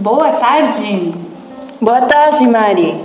Boa 0.00 0.30
tarde. 0.30 1.12
Boa 1.78 2.00
tarde, 2.00 2.46
Mari. 2.46 3.04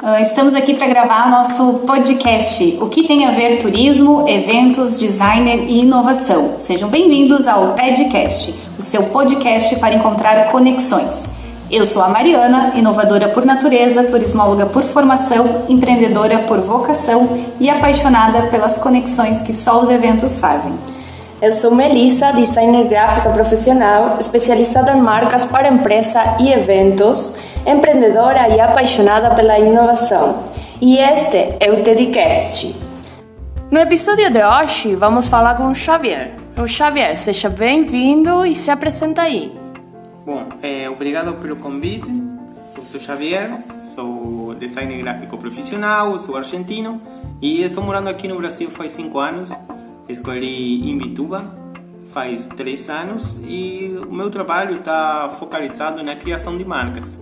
Uh, 0.00 0.22
estamos 0.22 0.54
aqui 0.54 0.76
para 0.76 0.86
gravar 0.86 1.28
nosso 1.28 1.80
podcast, 1.80 2.78
O 2.80 2.88
que 2.88 3.02
tem 3.02 3.26
a 3.26 3.32
ver 3.32 3.58
turismo, 3.58 4.24
eventos, 4.28 4.96
designer 5.00 5.64
e 5.68 5.80
inovação. 5.80 6.60
Sejam 6.60 6.88
bem-vindos 6.88 7.48
ao 7.48 7.72
TEDcast, 7.72 8.54
o 8.78 8.82
seu 8.82 9.02
podcast 9.06 9.74
para 9.80 9.96
encontrar 9.96 10.52
conexões. 10.52 11.24
Eu 11.68 11.84
sou 11.84 12.00
a 12.00 12.08
Mariana, 12.08 12.74
inovadora 12.76 13.30
por 13.30 13.44
natureza, 13.44 14.04
turismóloga 14.04 14.66
por 14.66 14.84
formação, 14.84 15.64
empreendedora 15.68 16.38
por 16.38 16.60
vocação 16.60 17.36
e 17.58 17.68
apaixonada 17.68 18.42
pelas 18.42 18.78
conexões 18.78 19.40
que 19.40 19.52
só 19.52 19.82
os 19.82 19.90
eventos 19.90 20.38
fazem. 20.38 20.72
Eu 21.40 21.52
sou 21.52 21.70
Melissa, 21.70 22.32
designer 22.32 22.88
gráfica 22.88 23.28
profissional, 23.28 24.16
especializada 24.18 24.96
em 24.96 25.02
marcas 25.02 25.44
para 25.44 25.68
empresa 25.68 26.36
e 26.40 26.50
eventos 26.50 27.34
empreendedora 27.66 28.48
e 28.48 28.58
apaixonada 28.58 29.34
pela 29.34 29.58
inovação. 29.58 30.44
E 30.80 30.96
este 30.96 31.56
é 31.60 31.70
o 31.70 31.82
TEDcast. 31.82 32.74
No 33.70 33.78
episódio 33.78 34.30
de 34.30 34.42
hoje, 34.42 34.94
vamos 34.94 35.26
falar 35.26 35.56
com 35.56 35.66
o 35.66 35.74
Xavier. 35.74 36.32
O 36.56 36.66
Xavier, 36.66 37.14
seja 37.18 37.50
bem-vindo 37.50 38.46
e 38.46 38.54
se 38.54 38.70
apresenta 38.70 39.22
aí. 39.22 39.52
Bom, 40.24 40.44
é, 40.62 40.88
obrigado 40.88 41.34
pelo 41.34 41.56
convite. 41.56 42.08
Eu 42.78 42.84
sou 42.84 42.98
Xavier, 42.98 43.50
sou 43.82 44.54
designer 44.54 45.02
gráfico 45.02 45.36
profissional, 45.36 46.18
sou 46.18 46.34
argentino 46.34 46.98
e 47.42 47.62
estou 47.62 47.84
morando 47.84 48.08
aqui 48.08 48.26
no 48.26 48.36
Brasil 48.36 48.70
faz 48.70 48.92
cinco 48.92 49.18
anos. 49.18 49.50
Escolhi 50.08 50.88
Imbituba 50.88 51.44
faz 52.12 52.46
três 52.46 52.88
anos 52.88 53.38
e 53.44 53.94
o 54.08 54.12
meu 54.12 54.30
trabalho 54.30 54.76
está 54.76 55.28
focalizado 55.38 56.02
na 56.02 56.14
criação 56.16 56.56
de 56.56 56.64
marcas. 56.64 57.20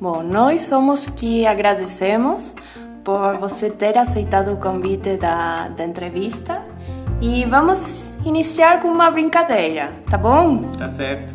Bom, 0.00 0.22
nós 0.22 0.60
somos 0.60 1.06
que 1.06 1.46
agradecemos 1.46 2.54
por 3.02 3.38
você 3.38 3.70
ter 3.70 3.96
aceitado 3.98 4.52
o 4.52 4.56
convite 4.58 5.16
da, 5.16 5.68
da 5.68 5.84
entrevista 5.84 6.62
e 7.20 7.44
vamos 7.46 8.14
iniciar 8.24 8.80
com 8.80 8.88
uma 8.88 9.10
brincadeira, 9.10 9.92
tá 10.08 10.16
bom? 10.16 10.62
Tá 10.78 10.88
certo. 10.88 11.34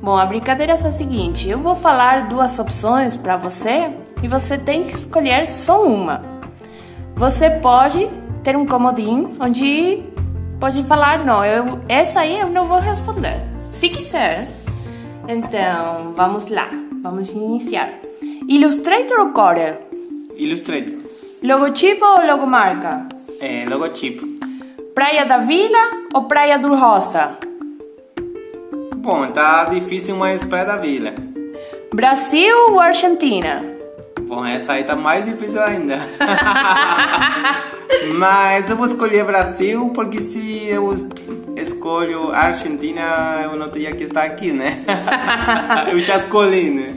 Bom, 0.00 0.16
a 0.16 0.24
brincadeira 0.24 0.72
é 0.72 0.74
a 0.76 0.92
seguinte: 0.92 1.48
eu 1.48 1.58
vou 1.58 1.74
falar 1.74 2.28
duas 2.28 2.58
opções 2.58 3.16
para 3.16 3.36
você 3.36 3.90
e 4.22 4.28
você 4.28 4.56
tem 4.56 4.84
que 4.84 4.94
escolher 4.94 5.50
só 5.50 5.84
uma. 5.84 6.22
Você 7.16 7.50
pode 7.50 8.08
ter 8.48 8.56
um 8.56 8.64
comodinho 8.64 9.36
onde 9.38 10.02
pode 10.58 10.82
falar: 10.84 11.22
não, 11.22 11.44
eu, 11.44 11.80
essa 11.86 12.20
aí 12.20 12.40
eu 12.40 12.48
não 12.48 12.66
vou 12.66 12.78
responder. 12.78 13.36
Se 13.70 13.90
quiser. 13.90 14.48
Então, 15.28 16.14
vamos 16.16 16.46
lá. 16.46 16.70
Vamos 17.02 17.28
iniciar. 17.28 17.90
Illustrator 18.48 19.20
ou 19.20 19.32
Corel? 19.32 19.78
Illustrator. 20.34 20.96
Logotipo 21.42 22.02
ou 22.02 22.26
logomarca? 22.26 23.06
É, 23.38 23.66
logotipo. 23.68 24.26
Praia 24.94 25.26
da 25.26 25.36
Vila 25.36 25.90
ou 26.14 26.22
Praia 26.22 26.58
do 26.58 26.74
Roça? 26.74 27.36
Bom, 28.96 29.26
tá 29.26 29.64
difícil, 29.64 30.16
mas 30.16 30.42
Praia 30.42 30.64
da 30.64 30.76
Vila. 30.78 31.12
Brasil 31.92 32.56
ou 32.70 32.80
Argentina? 32.80 33.77
Bom, 34.28 34.44
essa 34.44 34.74
aí 34.74 34.84
tá 34.84 34.94
mais 34.94 35.24
difícil 35.24 35.62
ainda. 35.62 35.96
mas 38.18 38.68
eu 38.68 38.76
vou 38.76 38.84
escolher 38.84 39.24
Brasil 39.24 39.88
porque 39.94 40.20
se 40.20 40.66
eu 40.68 40.94
escolho 41.56 42.30
Argentina, 42.30 43.40
eu 43.44 43.56
não 43.56 43.70
teria 43.70 43.94
que 43.94 44.04
estar 44.04 44.24
aqui, 44.24 44.52
né? 44.52 44.84
eu 45.90 45.98
já 45.98 46.16
escolhi, 46.16 46.68
né? 46.68 46.94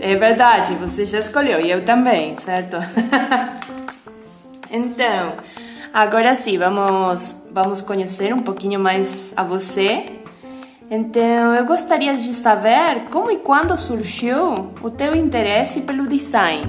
É 0.00 0.16
verdade, 0.16 0.74
você 0.74 1.04
já 1.04 1.20
escolheu 1.20 1.60
e 1.60 1.70
eu 1.70 1.84
também, 1.84 2.36
certo? 2.38 2.78
então, 4.68 5.34
agora 5.92 6.34
sim, 6.34 6.58
vamos, 6.58 7.44
vamos 7.52 7.80
conhecer 7.80 8.34
um 8.34 8.40
pouquinho 8.40 8.80
mais 8.80 9.32
a 9.36 9.44
você. 9.44 10.13
Então, 10.90 11.54
eu 11.54 11.64
gostaria 11.64 12.14
de 12.16 12.32
saber 12.34 13.04
como 13.10 13.30
e 13.30 13.36
quando 13.38 13.76
surgiu 13.76 14.72
o 14.82 14.90
teu 14.90 15.16
interesse 15.16 15.80
pelo 15.80 16.06
design. 16.06 16.64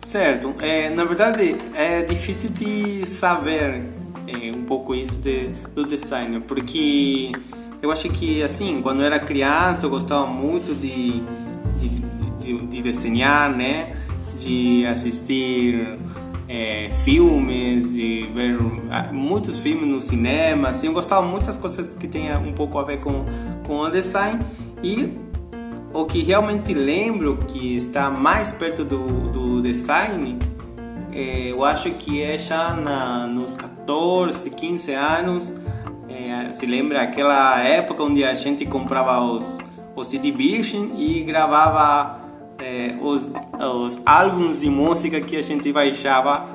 Certo, 0.00 0.54
é, 0.60 0.90
na 0.90 1.04
verdade 1.04 1.56
é 1.74 2.02
difícil 2.02 2.50
de 2.50 3.06
saber 3.06 3.82
é, 4.26 4.50
um 4.56 4.64
pouco 4.64 4.94
isso 4.94 5.20
de, 5.20 5.48
do 5.74 5.84
design, 5.84 6.40
porque 6.40 7.32
eu 7.82 7.92
acho 7.92 8.08
que 8.08 8.42
assim, 8.42 8.80
quando 8.82 9.00
eu 9.00 9.06
era 9.06 9.18
criança 9.18 9.86
eu 9.86 9.90
gostava 9.90 10.26
muito 10.26 10.74
de, 10.74 11.22
de, 11.78 11.88
de, 12.40 12.66
de 12.66 12.82
desenhar, 12.82 13.54
né? 13.54 13.94
De 14.38 14.86
assistir 14.86 15.98
é, 16.50 16.90
filmes 16.90 17.94
e 17.94 18.28
ver 18.34 18.58
ah, 18.90 19.12
muitos 19.12 19.60
filmes 19.60 19.88
no 19.88 20.00
cinema, 20.00 20.70
assim, 20.70 20.88
eu 20.88 20.92
gostava 20.92 21.24
muito 21.24 21.46
das 21.46 21.56
coisas 21.56 21.94
que 21.94 22.08
tem 22.08 22.36
um 22.36 22.52
pouco 22.52 22.76
a 22.76 22.82
ver 22.82 22.98
com, 22.98 23.24
com 23.64 23.78
o 23.78 23.88
design 23.88 24.40
e 24.82 25.16
o 25.94 26.04
que 26.04 26.22
realmente 26.22 26.74
lembro 26.74 27.36
que 27.36 27.76
está 27.76 28.10
mais 28.10 28.50
perto 28.50 28.84
do, 28.84 29.30
do 29.30 29.62
design 29.62 30.38
é, 31.12 31.50
eu 31.50 31.64
acho 31.64 31.90
que 31.92 32.22
é 32.22 32.38
já 32.38 32.72
na, 32.72 33.26
nos 33.26 33.54
14, 33.54 34.50
15 34.50 34.92
anos. 34.92 35.54
É, 36.08 36.52
se 36.52 36.66
lembra 36.66 37.02
aquela 37.02 37.60
época 37.62 38.02
onde 38.02 38.24
a 38.24 38.34
gente 38.34 38.64
comprava 38.64 39.20
os, 39.20 39.58
os 39.96 40.06
CD 40.06 40.30
Virgin 40.30 40.92
e 40.96 41.22
gravava 41.22 42.19
é, 42.60 42.94
os, 43.00 43.28
os 43.58 44.00
álbuns 44.06 44.60
de 44.60 44.70
música 44.70 45.20
que 45.20 45.36
a 45.36 45.42
gente 45.42 45.72
baixava 45.72 46.46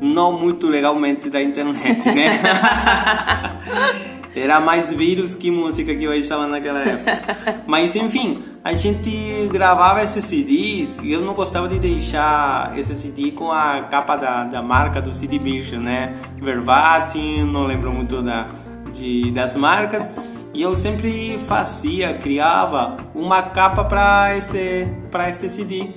não 0.00 0.32
muito 0.38 0.66
legalmente 0.66 1.30
da 1.30 1.42
internet, 1.42 2.10
né? 2.12 2.40
Era 4.36 4.58
mais 4.58 4.92
vírus 4.92 5.32
que 5.32 5.48
música 5.48 5.94
que 5.94 6.02
eu 6.02 6.10
achava 6.10 6.46
naquela 6.48 6.80
época. 6.80 7.62
Mas 7.68 7.94
enfim, 7.94 8.42
a 8.64 8.74
gente 8.74 9.48
gravava 9.52 10.02
esses 10.02 10.24
CDs 10.24 10.98
e 10.98 11.12
eu 11.12 11.20
não 11.20 11.34
gostava 11.34 11.68
de 11.68 11.78
deixar 11.78 12.76
esse 12.76 12.96
CD 12.96 13.30
com 13.30 13.52
a 13.52 13.82
capa 13.82 14.16
da, 14.16 14.42
da 14.44 14.60
marca 14.60 15.00
do 15.00 15.14
CD 15.14 15.38
Vision, 15.38 15.82
né? 15.82 16.16
Verbatim, 16.36 17.44
não 17.44 17.64
lembro 17.64 17.92
muito 17.92 18.22
da, 18.22 18.48
de, 18.92 19.30
das 19.30 19.54
marcas. 19.54 20.10
E 20.54 20.62
eu 20.62 20.76
sempre 20.76 21.36
fazia, 21.36 22.14
criava 22.14 22.96
uma 23.12 23.42
capa 23.42 23.82
para 23.84 24.36
esse, 24.36 24.86
esse 25.28 25.48
CD. 25.48 25.88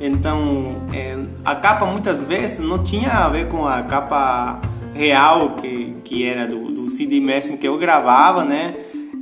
Então, 0.00 0.82
é, 0.92 1.16
a 1.44 1.54
capa 1.54 1.86
muitas 1.86 2.20
vezes 2.20 2.58
não 2.58 2.82
tinha 2.82 3.10
a 3.10 3.28
ver 3.28 3.48
com 3.48 3.68
a 3.68 3.82
capa 3.82 4.60
real 4.92 5.50
que, 5.50 5.94
que 6.02 6.24
era 6.24 6.46
do, 6.46 6.72
do 6.72 6.90
CD 6.90 7.20
mesmo 7.20 7.56
que 7.56 7.68
eu 7.68 7.78
gravava, 7.78 8.44
né? 8.44 8.74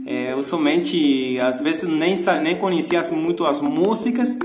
É, 0.06 0.32
eu 0.32 0.42
somente, 0.42 1.38
às 1.38 1.60
vezes, 1.60 1.88
nem, 1.88 2.14
nem 2.42 2.56
conhecia 2.56 3.00
muito 3.12 3.46
as 3.46 3.60
músicas, 3.60 4.36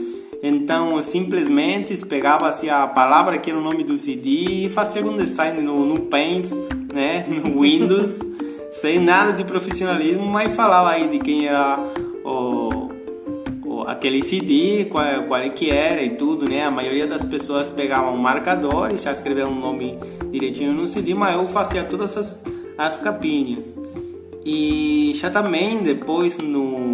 então 0.44 1.02
simplesmente 1.02 1.96
pegava 2.06 2.48
assim, 2.48 2.70
a 2.70 2.86
palavra 2.86 3.38
que 3.38 3.50
era 3.50 3.58
o 3.58 3.62
nome 3.64 3.84
do 3.84 3.98
CD 3.98 4.66
e 4.66 4.70
fazia 4.70 5.04
um 5.04 5.18
design 5.18 5.62
no, 5.62 5.86
no 5.86 6.02
Paint, 6.02 6.52
né? 6.94 7.26
no 7.28 7.62
Windows, 7.62 8.20
sem 8.72 9.00
nada 9.00 9.33
de 9.33 9.44
profissionalismo, 9.44 10.25
mas 10.25 10.55
falava 10.55 10.91
aí 10.91 11.07
de 11.07 11.19
quem 11.19 11.47
era 11.47 11.79
o 12.23 12.88
aquele 13.88 14.22
CD, 14.22 14.85
qual, 14.85 15.23
qual 15.23 15.39
é 15.39 15.50
que 15.50 15.72
era 15.72 16.03
e 16.03 16.09
tudo, 16.11 16.47
né? 16.47 16.66
A 16.66 16.69
maioria 16.69 17.07
das 17.07 17.23
pessoas 17.23 17.69
pegavam 17.69 18.13
um 18.13 18.17
marcador 18.17 18.91
e 18.94 18.97
já 18.97 19.13
escreviam 19.13 19.50
o 19.50 19.53
um 19.53 19.59
nome 19.59 19.97
direitinho 20.29 20.73
no 20.73 20.85
CD, 20.85 21.13
mas 21.13 21.35
eu 21.35 21.47
fazia 21.47 21.85
todas 21.85 22.17
as, 22.17 22.44
as 22.78 22.97
capinhas. 22.97 23.75
E 24.46 25.11
já 25.16 25.29
também 25.29 25.78
depois 25.78 26.37
no, 26.37 26.93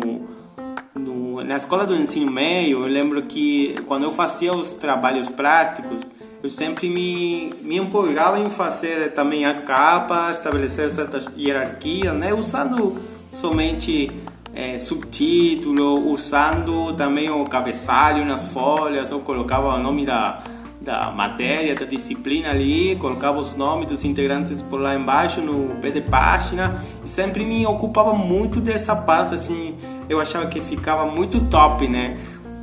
no, 0.95 1.43
na 1.43 1.55
escola 1.55 1.85
do 1.85 1.95
ensino 1.95 2.31
médio, 2.31 2.81
eu 2.81 2.87
lembro 2.87 3.23
que 3.23 3.75
quando 3.87 4.03
eu 4.03 4.11
fazia 4.11 4.53
os 4.53 4.73
trabalhos 4.73 5.29
práticos, 5.29 6.11
eu 6.43 6.49
sempre 6.49 6.89
me, 6.89 7.53
me 7.61 7.77
empolgava 7.77 8.37
em 8.37 8.49
fazer 8.49 9.13
também 9.13 9.45
a 9.45 9.61
capa, 9.61 10.29
estabelecer 10.29 10.91
certas 10.91 11.25
hierarquias, 11.37 12.13
né? 12.13 12.33
Usando 12.33 13.01
somente 13.31 14.11
é, 14.53 14.77
subtítulo, 14.77 16.11
usando 16.11 16.91
também 16.97 17.29
o 17.29 17.45
cabeçalho 17.45 18.25
nas 18.25 18.43
folhas, 18.43 19.09
eu 19.09 19.21
colocava 19.21 19.73
o 19.73 19.79
nome 19.79 20.05
da, 20.05 20.43
da 20.81 21.11
matéria, 21.11 21.75
da 21.75 21.85
disciplina 21.85 22.49
ali, 22.49 22.97
colocava 22.97 23.39
os 23.39 23.55
nomes 23.55 23.87
dos 23.87 24.03
integrantes 24.03 24.61
por 24.61 24.81
lá 24.81 24.95
embaixo 24.95 25.39
no 25.39 25.75
pé 25.75 25.91
de 25.91 26.01
página, 26.01 26.75
sempre 27.05 27.45
me 27.45 27.65
ocupava 27.65 28.13
muito 28.13 28.59
dessa 28.59 28.93
parte, 28.97 29.33
assim, 29.33 29.77
eu 30.09 30.19
achava 30.19 30.45
que 30.47 30.59
ficava 30.59 31.05
muito 31.05 31.39
top, 31.45 31.87
né? 31.87 32.17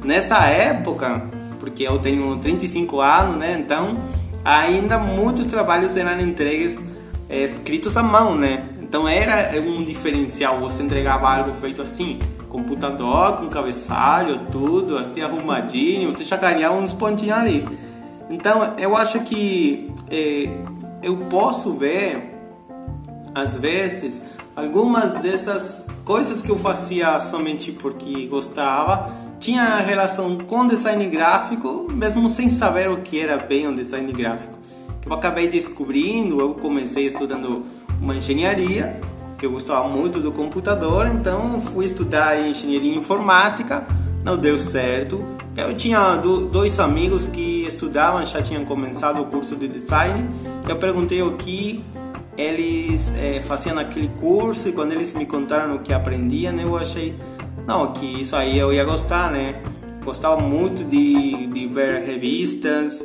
Nessa 0.04 0.44
época, 0.44 1.39
porque 1.60 1.84
eu 1.84 1.98
tenho 1.98 2.36
35 2.38 3.00
anos, 3.00 3.36
né? 3.36 3.56
Então, 3.60 3.98
ainda 4.44 4.98
muitos 4.98 5.46
trabalhos 5.46 5.96
eram 5.96 6.20
entregues 6.20 6.84
é, 7.28 7.44
escritos 7.44 7.96
à 7.96 8.02
mão, 8.02 8.34
né? 8.34 8.64
Então 8.82 9.06
era 9.06 9.56
um 9.60 9.84
diferencial, 9.84 10.58
você 10.58 10.82
entregava 10.82 11.32
algo 11.32 11.52
feito 11.52 11.80
assim, 11.80 12.18
computador 12.48 13.36
com 13.36 13.48
cabeçalho, 13.48 14.46
tudo 14.50 14.98
assim 14.98 15.20
arrumadinho, 15.20 16.12
você 16.12 16.24
chacoalhava 16.24 16.74
uns 16.74 16.92
pontinhos 16.92 17.38
ali. 17.38 17.68
Então 18.28 18.74
eu 18.78 18.96
acho 18.96 19.20
que 19.20 19.88
é, 20.10 20.48
eu 21.04 21.16
posso 21.28 21.74
ver 21.74 22.34
às 23.32 23.56
vezes 23.56 24.24
algumas 24.56 25.14
dessas 25.14 25.86
coisas 26.04 26.42
que 26.42 26.50
eu 26.50 26.58
fazia 26.58 27.16
somente 27.20 27.70
porque 27.70 28.26
gostava 28.26 29.08
tinha 29.40 29.78
relação 29.78 30.36
com 30.36 30.68
design 30.68 31.04
gráfico, 31.06 31.86
mesmo 31.90 32.28
sem 32.28 32.50
saber 32.50 32.90
o 32.90 32.98
que 32.98 33.18
era 33.18 33.38
bem 33.38 33.66
um 33.66 33.74
design 33.74 34.12
gráfico. 34.12 34.58
Eu 35.04 35.14
acabei 35.14 35.48
descobrindo, 35.48 36.40
eu 36.40 36.54
comecei 36.54 37.06
estudando 37.06 37.64
uma 38.00 38.14
engenharia, 38.14 39.00
que 39.38 39.46
eu 39.46 39.50
gostava 39.50 39.88
muito 39.88 40.20
do 40.20 40.30
computador, 40.30 41.06
então 41.06 41.58
fui 41.58 41.86
estudar 41.86 42.38
engenharia 42.38 42.94
informática, 42.94 43.86
não 44.22 44.36
deu 44.36 44.58
certo. 44.58 45.24
Eu 45.56 45.74
tinha 45.74 46.16
dois 46.16 46.78
amigos 46.78 47.26
que 47.26 47.64
estudavam, 47.66 48.24
já 48.26 48.42
tinham 48.42 48.64
começado 48.66 49.22
o 49.22 49.24
curso 49.24 49.56
de 49.56 49.66
design. 49.66 50.28
Eu 50.68 50.76
perguntei 50.76 51.22
o 51.22 51.32
que 51.32 51.82
eles 52.36 53.12
é, 53.16 53.40
faziam 53.40 53.74
naquele 53.74 54.08
curso 54.20 54.68
e 54.68 54.72
quando 54.72 54.92
eles 54.92 55.12
me 55.14 55.24
contaram 55.24 55.76
o 55.76 55.78
que 55.80 55.92
aprendiam, 55.92 56.54
eu 56.60 56.76
achei 56.76 57.14
não, 57.70 57.92
que 57.92 58.20
isso 58.20 58.34
aí 58.34 58.58
eu 58.58 58.72
ia 58.72 58.84
gostar, 58.84 59.30
né? 59.30 59.62
Gostava 60.04 60.40
muito 60.40 60.82
de, 60.82 61.46
de 61.46 61.68
ver 61.68 62.02
revistas, 62.02 63.00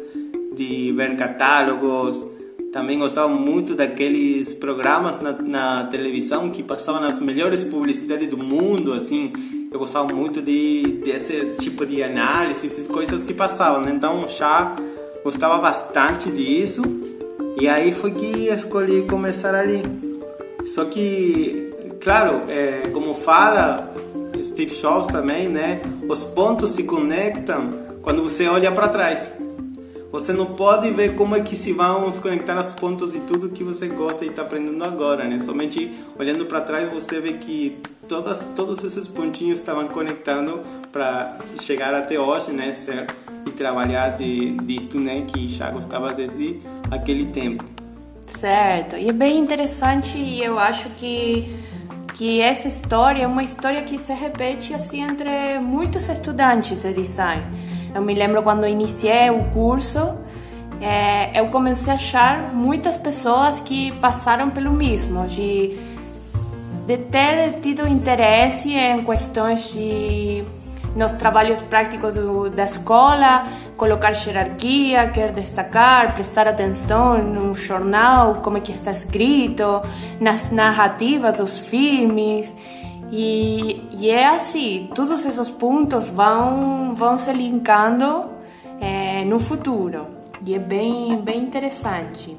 de 0.56 0.92
ver 0.92 1.16
catálogos. 1.16 2.26
Também 2.74 2.98
gostava 2.98 3.28
muito 3.28 3.76
daqueles 3.76 4.56
programas 4.56 5.22
na, 5.22 5.34
na 5.34 5.84
televisão 5.84 6.50
que 6.50 6.64
passavam 6.64 7.04
as 7.04 7.20
melhores 7.20 7.64
publicidades 7.64 8.28
do 8.28 8.40
mundo, 8.40 8.94
assim. 8.94 9.32
Eu 9.72 9.78
gostava 9.78 10.12
muito 10.12 10.42
de 10.42 11.00
desse 11.06 11.58
tipo 11.60 11.86
de 11.86 12.02
análise, 12.02 12.88
coisas 12.88 13.24
que 13.24 13.36
passavam. 13.36 13.82
Né? 13.82 13.92
Então 13.92 14.28
já 14.28 14.76
gostava 15.24 15.60
bastante 15.60 16.32
disso. 16.32 16.82
E 17.62 17.68
aí 17.68 17.94
foi 17.94 18.14
que 18.14 18.48
escolhi 18.48 19.04
começar 19.04 19.54
ali. 19.54 19.84
Só 20.66 20.86
que, 20.86 21.72
claro, 22.02 22.42
é, 22.50 22.90
como 22.92 23.14
fala 23.14 23.95
Steve 24.46 24.72
Jobs 24.76 25.08
também, 25.08 25.50
né? 25.50 25.82
Os 26.08 26.24
pontos 26.24 26.72
se 26.72 26.84
conectam 26.84 27.74
quando 28.02 28.22
você 28.22 28.48
olha 28.48 28.72
para 28.72 28.88
trás. 28.88 29.34
Você 30.12 30.32
não 30.32 30.46
pode 30.46 30.90
ver 30.92 31.16
como 31.16 31.36
é 31.36 31.42
que 31.42 31.56
se 31.56 31.74
vão 31.74 32.10
se 32.12 32.22
conectar 32.22 32.58
os 32.58 32.72
pontos 32.72 33.14
e 33.14 33.20
tudo 33.20 33.50
que 33.50 33.64
você 33.64 33.88
gosta 33.88 34.24
e 34.24 34.30
está 34.30 34.44
aprendendo 34.44 34.82
agora, 34.84 35.26
né? 35.26 35.40
Somente 35.40 35.92
olhando 36.18 36.46
para 36.46 36.62
trás 36.62 36.90
você 36.90 37.20
vê 37.20 37.34
que 37.34 37.78
todas, 38.08 38.48
todos 38.56 38.82
esses 38.84 39.08
pontinhos 39.08 39.60
estavam 39.60 39.88
conectando 39.88 40.62
para 40.92 41.38
chegar 41.60 41.94
até 41.94 42.18
hoje, 42.18 42.52
né? 42.52 42.72
Ser, 42.74 43.08
e 43.46 43.52
trabalhar 43.52 44.12
de, 44.12 44.52
disto, 44.60 45.00
né? 45.00 45.26
Que 45.28 45.50
já 45.50 45.70
gostava 45.70 46.14
desde 46.14 46.62
aquele 46.90 47.26
tempo. 47.26 47.66
Certo. 48.26 48.96
E 48.96 49.10
é 49.10 49.14
bem 49.14 49.38
interessante 49.38 50.18
e 50.18 50.44
eu 50.44 50.58
acho 50.58 50.90
que 50.92 51.46
que 52.16 52.42
essa 52.42 52.68
história 52.70 53.24
é 53.24 53.28
uma 53.28 53.44
história 53.44 53.82
que 53.84 53.98
se 53.98 54.14
repete 54.14 54.74
assim 54.74 55.02
entre 55.02 55.60
muitos 55.60 56.08
estudantes 56.08 56.82
de 56.82 56.94
design. 56.94 57.44
Eu 57.94 58.02
me 58.02 58.14
lembro 58.14 58.42
quando 58.42 58.66
iniciei 58.66 59.30
o 59.30 59.44
curso, 59.52 60.16
é, 60.80 61.38
eu 61.38 61.48
comecei 61.48 61.92
a 61.92 61.96
achar 61.98 62.54
muitas 62.54 62.96
pessoas 62.96 63.60
que 63.60 63.92
passaram 64.00 64.50
pelo 64.50 64.72
mesmo, 64.72 65.28
de, 65.28 65.78
de 66.88 66.98
ter 66.98 67.60
tido 67.62 67.86
interesse 67.86 68.74
em 68.74 69.04
questões 69.04 69.74
de 69.74 70.44
nos 70.96 71.12
trabalhos 71.12 71.60
práticos 71.60 72.14
do, 72.14 72.50
da 72.50 72.64
escola, 72.64 73.46
colocar 73.78 74.12
hierarquia, 74.12 75.10
quer 75.10 75.32
destacar, 75.32 76.14
prestar 76.14 76.48
atenção 76.48 77.18
no 77.18 77.54
jornal, 77.54 78.42
como 78.42 78.58
é 78.58 78.62
que 78.62 78.72
está 78.72 78.92
escrito, 78.92 79.82
nas 80.20 80.52
narrativas 80.52 81.38
dos 81.38 81.58
filmes. 81.58 82.56
E, 83.12 83.82
e 83.92 84.10
é 84.10 84.28
assim, 84.28 84.90
todos 84.94 85.26
esses 85.26 85.50
pontos 85.50 86.08
vão, 86.10 86.94
vão 86.96 87.18
se 87.18 87.32
linkando 87.32 88.26
é, 88.80 89.24
no 89.26 89.40
futuro. 89.40 90.08
E 90.46 90.54
é 90.54 90.60
bem, 90.60 91.18
bem 91.18 91.40
interessante. 91.40 92.38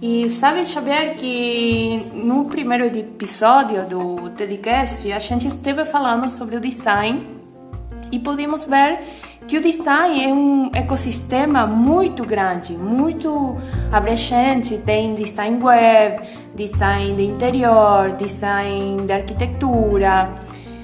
E 0.00 0.28
sabe, 0.28 0.66
Xavier, 0.66 1.14
que 1.14 2.10
no 2.12 2.44
primeiro 2.44 2.84
episódio 2.84 3.86
do 3.86 4.30
TEDcast 4.30 5.10
a 5.10 5.18
gente 5.18 5.48
esteve 5.48 5.84
falando 5.84 6.28
sobre 6.28 6.56
o 6.56 6.60
design 6.60 7.26
e 8.12 8.18
podemos 8.18 8.64
ver 8.64 9.00
que 9.46 9.58
o 9.58 9.60
design 9.60 10.24
é 10.24 10.32
um 10.32 10.70
ecossistema 10.72 11.66
muito 11.66 12.24
grande, 12.24 12.72
muito 12.72 13.56
abrangente. 13.92 14.78
Tem 14.78 15.14
design 15.14 15.62
web, 15.62 16.22
design 16.54 17.14
de 17.14 17.24
interior, 17.24 18.12
design 18.12 19.06
de 19.06 19.12
arquitetura. 19.12 20.30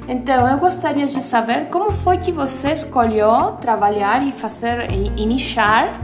Então, 0.09 0.47
eu 0.49 0.59
gostaria 0.59 1.07
de 1.07 1.23
saber 1.23 1.67
como 1.67 1.93
foi 1.93 2.19
que 2.19 2.33
você 2.33 2.73
escolheu 2.73 3.53
trabalhar 3.61 4.27
e 4.27 4.33
fazer 4.33 4.91
e 4.91 5.23
iniciar 5.23 6.01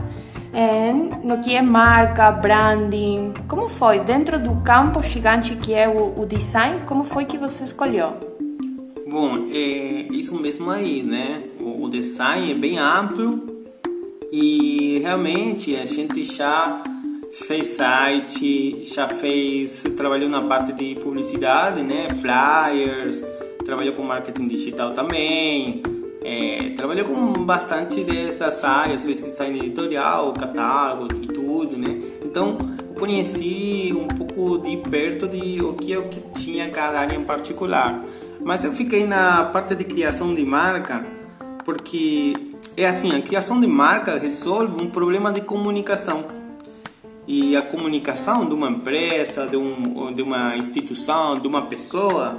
em, 0.54 1.10
no 1.22 1.38
que 1.38 1.54
é 1.54 1.60
marca, 1.60 2.30
branding. 2.30 3.34
Como 3.48 3.68
foi 3.68 4.00
dentro 4.00 4.38
do 4.38 4.56
campo 4.62 5.02
gigante 5.02 5.56
que 5.56 5.74
é 5.74 5.88
o, 5.88 6.20
o 6.20 6.24
design? 6.24 6.80
Como 6.86 7.04
foi 7.04 7.24
que 7.24 7.36
você 7.36 7.64
escolheu? 7.64 8.35
Bom, 9.18 9.46
é 9.50 10.08
isso 10.10 10.38
mesmo 10.38 10.70
aí, 10.70 11.02
né? 11.02 11.42
O, 11.58 11.88
design 11.88 12.50
é 12.50 12.54
bem 12.54 12.78
amplo 12.78 13.64
e 14.30 14.98
realmente 15.02 15.74
a 15.74 15.86
gente 15.86 16.22
já 16.22 16.84
fez 17.32 17.68
site, 17.68 18.84
já 18.84 19.08
fez, 19.08 19.84
trabalhou 19.96 20.28
na 20.28 20.42
parte 20.42 20.74
de 20.74 20.96
publicidade, 20.96 21.80
né? 21.80 22.08
Flyers, 22.10 23.26
trabalhou 23.64 23.94
com 23.94 24.02
marketing 24.02 24.48
digital 24.48 24.92
também, 24.92 25.82
é, 26.22 26.74
trabalhou 26.76 27.06
com 27.06 27.42
bastante 27.42 28.04
dessas 28.04 28.62
áreas, 28.64 29.02
fez 29.02 29.24
design 29.24 29.58
editorial, 29.60 30.34
catálogo 30.34 31.14
e 31.22 31.26
tudo, 31.26 31.78
né? 31.78 32.02
Então, 32.22 32.58
conheci 32.98 33.94
um 33.96 34.08
pouco 34.08 34.58
de 34.58 34.76
perto 34.76 35.26
de 35.26 35.62
o 35.62 35.72
que, 35.72 35.96
o 35.96 36.02
que 36.02 36.20
tinha 36.38 36.68
cada 36.68 37.00
área 37.00 37.16
em 37.16 37.24
particular. 37.24 38.04
Mas 38.46 38.62
eu 38.62 38.72
fiquei 38.72 39.04
na 39.08 39.42
parte 39.42 39.74
de 39.74 39.82
criação 39.82 40.32
de 40.32 40.44
marca 40.44 41.04
porque 41.64 42.32
é 42.76 42.86
assim, 42.86 43.12
a 43.12 43.20
criação 43.20 43.60
de 43.60 43.66
marca 43.66 44.16
resolve 44.16 44.80
um 44.80 44.88
problema 44.88 45.32
de 45.32 45.40
comunicação. 45.40 46.26
E 47.26 47.56
a 47.56 47.62
comunicação 47.62 48.46
de 48.46 48.54
uma 48.54 48.70
empresa, 48.70 49.48
de, 49.48 49.56
um, 49.56 50.14
de 50.14 50.22
uma 50.22 50.56
instituição, 50.56 51.36
de 51.36 51.48
uma 51.48 51.62
pessoa, 51.62 52.38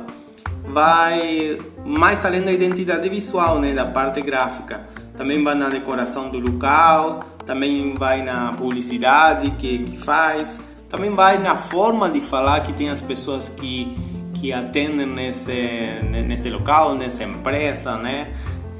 vai 0.69 1.59
mais 1.85 2.23
além 2.23 2.41
da 2.41 2.53
identidade 2.53 3.09
visual, 3.09 3.59
né, 3.59 3.73
da 3.73 3.85
parte 3.85 4.21
gráfica. 4.21 4.87
Também 5.17 5.43
vai 5.43 5.55
na 5.55 5.67
decoração 5.67 6.29
do 6.29 6.39
local, 6.39 7.19
também 7.45 7.93
vai 7.95 8.21
na 8.23 8.53
publicidade 8.53 9.51
que, 9.59 9.79
que 9.79 9.97
faz, 9.97 10.61
também 10.89 11.09
vai 11.09 11.37
na 11.37 11.57
forma 11.57 12.09
de 12.09 12.21
falar 12.21 12.61
que 12.61 12.71
tem 12.71 12.89
as 12.89 13.01
pessoas 13.01 13.49
que 13.49 13.93
que 14.39 14.53
atendem 14.53 15.05
nesse 15.05 15.99
nesse 16.27 16.49
local, 16.49 16.95
nessa 16.95 17.23
empresa, 17.23 17.97
né? 17.97 18.31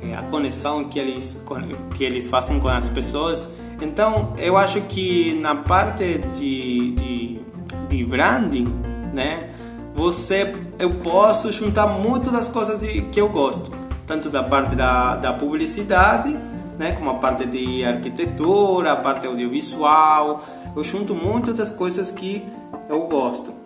É, 0.02 0.16
a 0.16 0.22
conexão 0.24 0.86
que 0.86 1.00
eles 1.00 1.42
que 1.96 2.04
eles 2.04 2.28
fazem 2.28 2.60
com 2.60 2.68
as 2.68 2.90
pessoas. 2.90 3.50
Então, 3.82 4.34
eu 4.38 4.58
acho 4.58 4.82
que 4.82 5.36
na 5.36 5.56
parte 5.56 6.18
de, 6.34 6.92
de, 6.92 7.42
de 7.90 8.06
branding, 8.06 8.68
né? 9.14 9.50
Você, 9.94 10.56
eu 10.78 10.92
posso 10.92 11.52
juntar 11.52 11.88
muito 11.88 12.32
das 12.32 12.48
coisas 12.48 12.82
que 13.12 13.20
eu 13.20 13.30
gosto, 13.30 13.72
tanto 14.06 14.30
da 14.30 14.44
parte 14.44 14.76
da, 14.76 15.16
da 15.16 15.34
publicidade, 15.34 16.38
né? 16.78 16.92
Como 16.92 17.10
a 17.10 17.16
parte 17.16 17.46
de 17.46 17.84
arquitetura, 17.84 18.92
a 18.92 18.96
parte 18.96 19.26
audiovisual. 19.26 20.46
Eu 20.76 20.84
junto 20.84 21.16
muito 21.16 21.52
das 21.54 21.72
coisas 21.72 22.12
que 22.12 22.46
eu 22.88 23.08
gosto. 23.08 23.57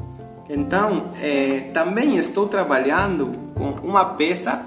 Então, 0.54 1.12
é, 1.22 1.70
também 1.74 2.18
estou 2.18 2.46
trabalhando 2.46 3.32
com 3.56 3.70
uma 3.88 4.04
peça 4.04 4.66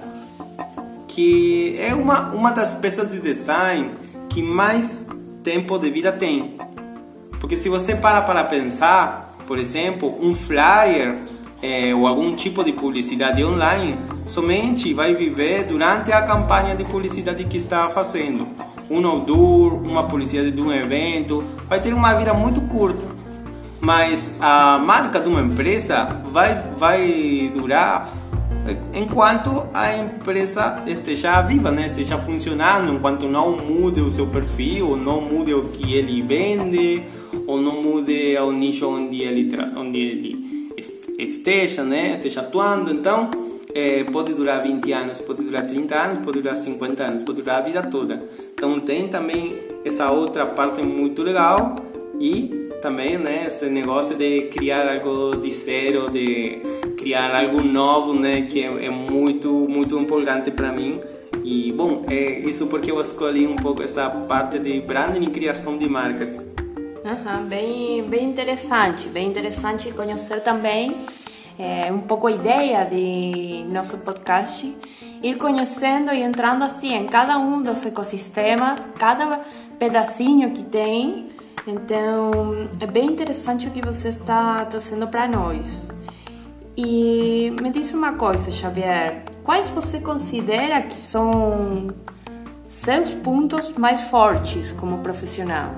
que 1.06 1.76
é 1.78 1.94
uma, 1.94 2.30
uma 2.30 2.50
das 2.52 2.74
peças 2.74 3.10
de 3.10 3.20
design 3.20 3.90
que 4.30 4.42
mais 4.42 5.06
tempo 5.42 5.78
de 5.78 5.90
vida 5.90 6.10
tem. 6.10 6.56
Porque 7.38 7.54
se 7.54 7.68
você 7.68 7.94
para 7.94 8.22
para 8.22 8.42
pensar, 8.44 9.36
por 9.46 9.58
exemplo, 9.58 10.16
um 10.22 10.32
flyer 10.32 11.18
é, 11.62 11.94
ou 11.94 12.06
algum 12.06 12.34
tipo 12.34 12.64
de 12.64 12.72
publicidade 12.72 13.44
online, 13.44 13.98
somente 14.26 14.94
vai 14.94 15.14
viver 15.14 15.64
durante 15.64 16.10
a 16.12 16.22
campanha 16.22 16.74
de 16.74 16.84
publicidade 16.84 17.44
que 17.44 17.58
está 17.58 17.90
fazendo. 17.90 18.48
Um 18.88 19.06
outdoor, 19.06 19.74
uma 19.86 20.04
publicidade 20.04 20.50
de 20.50 20.62
um 20.62 20.72
evento, 20.72 21.44
vai 21.68 21.78
ter 21.78 21.92
uma 21.92 22.14
vida 22.14 22.32
muito 22.32 22.62
curta 22.62 23.13
mas 23.84 24.36
a 24.40 24.78
marca 24.78 25.20
de 25.20 25.28
uma 25.28 25.42
empresa 25.42 26.04
vai, 26.32 26.54
vai 26.76 27.52
durar 27.54 28.12
enquanto 28.94 29.66
a 29.74 29.94
empresa 29.96 30.82
esteja 30.86 31.42
viva, 31.42 31.70
né? 31.70 31.86
esteja 31.86 32.16
funcionando, 32.16 32.92
enquanto 32.92 33.26
não 33.26 33.56
mude 33.56 34.00
o 34.00 34.10
seu 34.10 34.26
perfil, 34.26 34.96
não 34.96 35.20
mude 35.20 35.52
o 35.52 35.64
que 35.64 35.94
ele 35.94 36.22
vende, 36.22 37.04
ou 37.46 37.60
não 37.60 37.82
mude 37.82 38.36
o 38.38 38.52
nicho 38.52 38.88
onde 38.88 39.22
ele, 39.22 39.48
onde 39.76 39.98
ele 39.98 40.70
esteja, 41.18 41.82
né? 41.84 42.14
esteja 42.14 42.40
atuando. 42.40 42.90
Então, 42.90 43.30
é, 43.74 44.02
pode 44.04 44.32
durar 44.32 44.62
20 44.62 44.92
anos, 44.92 45.20
pode 45.20 45.42
durar 45.42 45.66
30 45.66 45.94
anos, 45.94 46.18
pode 46.20 46.40
durar 46.40 46.56
50 46.56 47.02
anos, 47.04 47.22
pode 47.22 47.42
durar 47.42 47.58
a 47.58 47.60
vida 47.60 47.82
toda. 47.82 48.22
Então, 48.54 48.80
tem 48.80 49.08
também 49.08 49.58
essa 49.84 50.10
outra 50.10 50.46
parte 50.46 50.80
muito 50.82 51.22
legal 51.22 51.76
e 52.18 52.63
também, 52.84 53.16
né, 53.16 53.46
esse 53.46 53.64
negócio 53.70 54.14
de 54.14 54.42
criar 54.52 54.86
algo 54.86 55.36
de 55.36 55.50
zero, 55.50 56.10
de 56.10 56.60
criar 56.98 57.34
algo 57.34 57.62
novo, 57.62 58.12
né, 58.12 58.42
que 58.42 58.62
é, 58.62 58.84
é 58.84 58.90
muito, 58.90 59.48
muito 59.50 59.98
empolgante 59.98 60.50
para 60.50 60.70
mim. 60.70 61.00
E, 61.42 61.72
bom, 61.72 62.02
é 62.10 62.40
isso 62.40 62.66
porque 62.66 62.90
eu 62.90 63.00
escolhi 63.00 63.46
um 63.46 63.56
pouco 63.56 63.82
essa 63.82 64.10
parte 64.10 64.58
de 64.58 64.82
branding 64.82 65.24
e 65.24 65.30
criação 65.30 65.78
de 65.78 65.88
marcas. 65.88 66.36
Uhum, 66.36 67.46
bem, 67.48 68.02
bem 68.02 68.28
interessante, 68.28 69.08
bem 69.08 69.28
interessante 69.28 69.90
conhecer 69.90 70.42
também 70.42 70.94
é, 71.58 71.90
um 71.90 72.00
pouco 72.00 72.26
a 72.26 72.32
ideia 72.32 72.84
de 72.84 73.64
nosso 73.66 73.96
podcast, 73.98 74.70
ir 75.22 75.38
conhecendo 75.38 76.12
e 76.12 76.20
entrando 76.20 76.64
assim 76.64 76.92
em 76.92 77.06
cada 77.06 77.38
um 77.38 77.62
dos 77.62 77.82
ecossistemas, 77.86 78.86
cada 78.98 79.40
pedacinho 79.78 80.50
que 80.50 80.62
tem 80.62 81.33
então, 81.66 82.30
é 82.78 82.86
bem 82.86 83.06
interessante 83.06 83.68
o 83.68 83.70
que 83.70 83.80
você 83.80 84.08
está 84.08 84.64
trazendo 84.64 85.08
para 85.08 85.26
nós. 85.26 85.88
E 86.76 87.54
me 87.60 87.70
diz 87.70 87.92
uma 87.92 88.14
coisa, 88.14 88.50
Xavier: 88.50 89.24
quais 89.42 89.68
você 89.68 90.00
considera 90.00 90.82
que 90.82 90.98
são 90.98 91.88
seus 92.68 93.10
pontos 93.10 93.72
mais 93.78 94.02
fortes 94.02 94.72
como 94.72 94.98
profissional? 94.98 95.74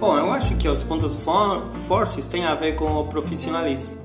Bom, 0.00 0.16
eu 0.16 0.32
acho 0.32 0.56
que 0.56 0.68
os 0.68 0.82
pontos 0.82 1.16
for 1.16 1.66
fortes 1.86 2.26
têm 2.26 2.44
a 2.44 2.54
ver 2.54 2.76
com 2.76 2.86
o 3.00 3.06
profissionalismo. 3.06 3.97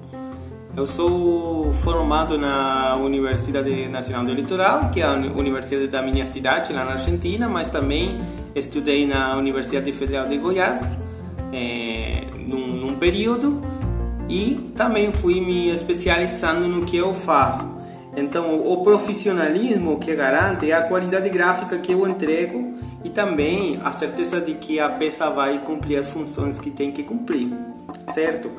Eu 0.75 0.87
sou 0.87 1.71
formado 1.71 2.35
na 2.35 2.95
Universidade 2.95 3.87
Nacional 3.87 4.25
do 4.25 4.33
Litoral, 4.33 4.89
que 4.89 5.01
é 5.01 5.03
a 5.03 5.13
universidade 5.13 5.87
da 5.87 6.01
minha 6.01 6.25
cidade, 6.25 6.73
lá 6.73 6.83
na 6.83 6.93
Argentina, 6.93 7.47
mas 7.47 7.69
também 7.69 8.19
estudei 8.55 9.05
na 9.05 9.37
Universidade 9.37 9.91
Federal 9.91 10.27
de 10.27 10.35
Goiás, 10.35 10.99
é, 11.53 12.23
num, 12.39 12.75
num 12.75 12.95
período, 12.95 13.61
e 14.27 14.71
também 14.75 15.11
fui 15.11 15.39
me 15.39 15.69
especializando 15.69 16.67
no 16.67 16.83
que 16.85 16.97
eu 16.97 17.13
faço. 17.13 17.69
Então, 18.17 18.59
o 18.59 18.81
profissionalismo 18.81 19.99
que 19.99 20.15
garante 20.15 20.71
é 20.71 20.73
a 20.73 20.81
qualidade 20.81 21.29
gráfica 21.29 21.77
que 21.77 21.91
eu 21.91 22.07
entrego 22.07 22.73
e 23.03 23.11
também 23.11 23.79
a 23.83 23.91
certeza 23.91 24.41
de 24.41 24.55
que 24.55 24.79
a 24.79 24.89
peça 24.89 25.29
vai 25.29 25.59
cumprir 25.59 25.97
as 25.97 26.09
funções 26.09 26.59
que 26.59 26.71
tem 26.71 26.91
que 26.91 27.03
cumprir, 27.03 27.51
certo? 28.11 28.49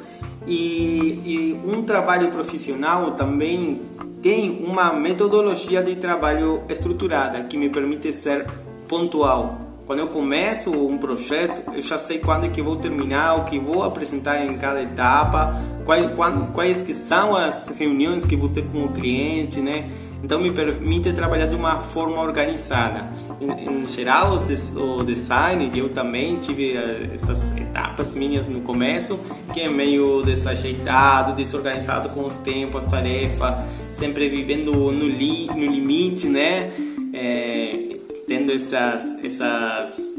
E, 0.47 1.21
e 1.25 1.61
um 1.67 1.83
trabalho 1.83 2.31
profissional 2.31 3.13
também 3.13 3.81
tem 4.23 4.65
uma 4.65 4.93
metodologia 4.93 5.83
de 5.83 5.97
trabalho 5.97 6.63
estruturada 6.69 7.43
que 7.45 7.57
me 7.57 7.69
permite 7.69 8.13
ser 8.13 8.47
pontual. 8.89 9.59
Quando 9.87 9.99
eu 9.99 10.09
começo 10.09 10.71
um 10.71 10.97
projeto, 10.97 11.63
eu 11.75 11.83
já 11.83 11.99
sei 11.99 12.19
quando 12.19 12.47
é 12.47 12.49
que 12.49 12.63
vou 12.63 12.77
terminar, 12.77 13.39
o 13.39 13.45
que 13.45 13.59
vou 13.59 13.83
apresentar 13.83 14.43
em 14.43 14.57
cada 14.57 14.83
etapa, 14.83 15.55
quais, 15.85 16.11
quais 16.55 16.83
que 16.83 16.95
são 16.95 17.37
as 17.37 17.69
reuniões 17.69 18.25
que 18.25 18.35
vou 18.35 18.49
ter 18.49 18.65
com 18.65 18.87
o 18.87 18.89
cliente, 18.89 19.61
né? 19.61 19.91
Então 20.25 20.41
me 20.41 20.51
permite 20.51 21.13
trabalhar 21.13 21.45
de 21.45 21.55
uma 21.55 21.79
forma 21.79 22.23
organizada. 22.23 23.11
Em, 23.39 23.83
em 23.83 23.87
geral, 23.87 24.35
o 24.35 25.03
design, 25.05 25.71
eu 25.79 25.91
também 25.91 26.39
tive 26.39 26.73
eh, 26.73 27.11
essas 27.13 27.55
etapas 27.55 28.15
minhas 28.15 28.49
no 28.49 28.63
começo, 28.63 29.21
que 29.53 29.61
é 29.61 29.69
meio 29.69 30.23
desajeitado, 30.23 31.35
desorganizado 31.35 32.09
com 32.09 32.27
os 32.27 32.39
tempos, 32.39 32.87
as 32.87 32.91
tarefas, 32.91 33.61
sempre 33.93 34.31
vivendo 34.31 34.73
no, 34.73 35.07
li, 35.07 35.47
no 35.49 35.71
limite, 35.71 36.27
né? 36.27 36.73
É, 37.13 37.99
tendo 38.27 38.51
essas, 38.51 39.23
essas 39.23 40.15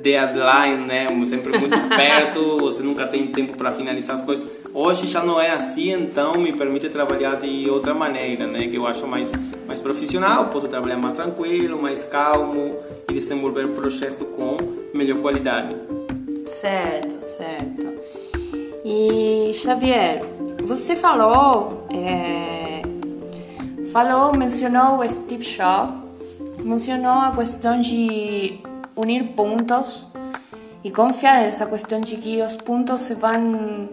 deadline, 0.00 0.86
né? 0.86 1.08
Sempre 1.26 1.58
muito 1.58 1.76
perto, 1.90 2.58
você 2.58 2.80
nunca 2.80 3.08
tem 3.08 3.26
tempo 3.26 3.56
para 3.56 3.72
finalizar 3.72 4.14
as 4.14 4.22
coisas. 4.22 4.59
Hoje 4.72 5.06
já 5.06 5.22
não 5.22 5.40
é 5.40 5.50
assim, 5.50 5.92
então 5.92 6.34
me 6.34 6.52
permite 6.52 6.88
trabalhar 6.88 7.36
de 7.36 7.68
outra 7.68 7.92
maneira, 7.92 8.46
né? 8.46 8.68
Que 8.68 8.76
eu 8.76 8.86
acho 8.86 9.06
mais 9.06 9.32
mais 9.70 9.80
profissional, 9.80 10.48
posso 10.48 10.66
trabalhar 10.66 10.96
mais 10.96 11.14
tranquilo, 11.14 11.80
mais 11.80 12.02
calmo 12.02 12.76
e 13.08 13.12
desenvolver 13.12 13.66
o 13.66 13.68
projeto 13.68 14.24
com 14.24 14.56
melhor 14.92 15.20
qualidade. 15.20 15.76
Certo, 16.44 17.16
certo. 17.28 17.86
E 18.84 19.52
Xavier, 19.54 20.24
você 20.64 20.96
falou, 20.96 21.86
é, 21.88 22.82
falou, 23.92 24.36
mencionou 24.36 24.98
o 24.98 25.08
Steve 25.08 25.44
Jobs, 25.44 25.94
mencionou 26.64 27.12
a 27.12 27.30
questão 27.30 27.80
de 27.80 28.58
unir 28.96 29.22
pontos 29.36 30.08
e 30.82 30.90
confiar 30.90 31.42
nessa 31.42 31.64
questão 31.66 32.00
de 32.00 32.16
que 32.16 32.42
os 32.42 32.56
pontos 32.56 33.02
se 33.02 33.14
vão, 33.14 33.88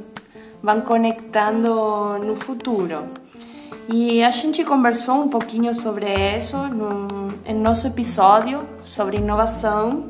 vão 0.68 0.82
conectando 0.82 2.20
no 2.20 2.36
futuro. 2.36 3.06
E 3.88 4.22
a 4.22 4.32
gente 4.32 4.66
conversou 4.66 5.24
um 5.24 5.30
pouquinho 5.30 5.74
sobre 5.74 6.08
isso 6.36 6.58
no, 6.58 7.34
em 7.46 7.54
nosso 7.54 7.88
episódio 7.88 8.60
sobre 8.82 9.16
inovação. 9.16 10.04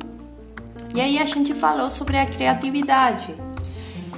E 0.92 1.00
aí 1.00 1.20
a 1.20 1.24
gente 1.24 1.54
falou 1.54 1.88
sobre 1.88 2.18
a 2.18 2.26
criatividade. 2.26 3.32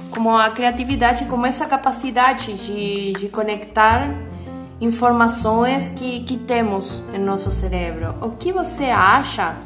Como 0.09 0.35
a 0.35 0.49
criatividade, 0.49 1.25
como 1.25 1.45
essa 1.45 1.67
capacidade 1.67 2.53
de, 2.55 3.13
de 3.13 3.29
conectar 3.29 4.09
informações 4.79 5.89
que, 5.89 6.21
que 6.21 6.37
temos 6.37 7.03
em 7.13 7.19
nosso 7.19 7.51
cérebro. 7.51 8.15
O 8.19 8.31
que 8.31 8.51
você 8.51 8.85
acha 8.85 9.57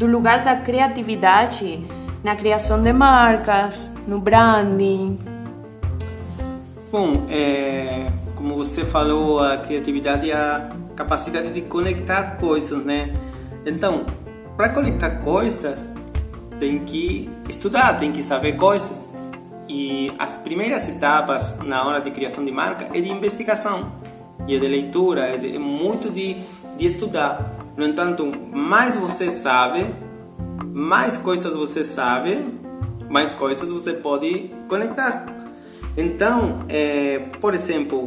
do 0.00 0.06
lugar 0.08 0.42
da 0.42 0.56
criatividade 0.56 1.86
na 2.24 2.34
criação 2.34 2.82
de 2.82 2.92
marcas, 2.92 3.88
no 4.08 4.18
branding? 4.18 5.33
Bom, 6.94 7.26
é, 7.28 8.06
como 8.36 8.54
você 8.54 8.84
falou, 8.84 9.40
a 9.40 9.56
criatividade 9.56 10.30
é 10.30 10.34
a 10.36 10.70
capacidade 10.94 11.50
de 11.50 11.62
conectar 11.62 12.36
coisas, 12.36 12.84
né? 12.84 13.12
Então, 13.66 14.06
para 14.56 14.68
conectar 14.68 15.10
coisas, 15.10 15.90
tem 16.60 16.84
que 16.84 17.28
estudar, 17.48 17.94
tem 17.94 18.12
que 18.12 18.22
saber 18.22 18.52
coisas. 18.52 19.12
E 19.68 20.12
as 20.20 20.38
primeiras 20.38 20.88
etapas 20.88 21.58
na 21.64 21.84
hora 21.84 22.00
de 22.00 22.12
criação 22.12 22.44
de 22.44 22.52
marca 22.52 22.86
é 22.96 23.00
de 23.00 23.10
investigação 23.10 23.90
e 24.46 24.54
é 24.54 24.58
de 24.60 24.68
leitura, 24.68 25.22
é, 25.22 25.36
de, 25.36 25.56
é 25.56 25.58
muito 25.58 26.08
de, 26.08 26.36
de 26.78 26.86
estudar. 26.86 27.56
No 27.76 27.84
entanto, 27.84 28.30
mais 28.54 28.94
você 28.94 29.32
sabe, 29.32 29.84
mais 30.72 31.18
coisas 31.18 31.56
você 31.56 31.82
sabe, 31.82 32.38
mais 33.10 33.32
coisas 33.32 33.68
você 33.68 33.94
pode 33.94 34.52
conectar. 34.68 35.33
Então, 35.96 36.64
é, 36.68 37.20
por 37.40 37.54
exemplo, 37.54 38.06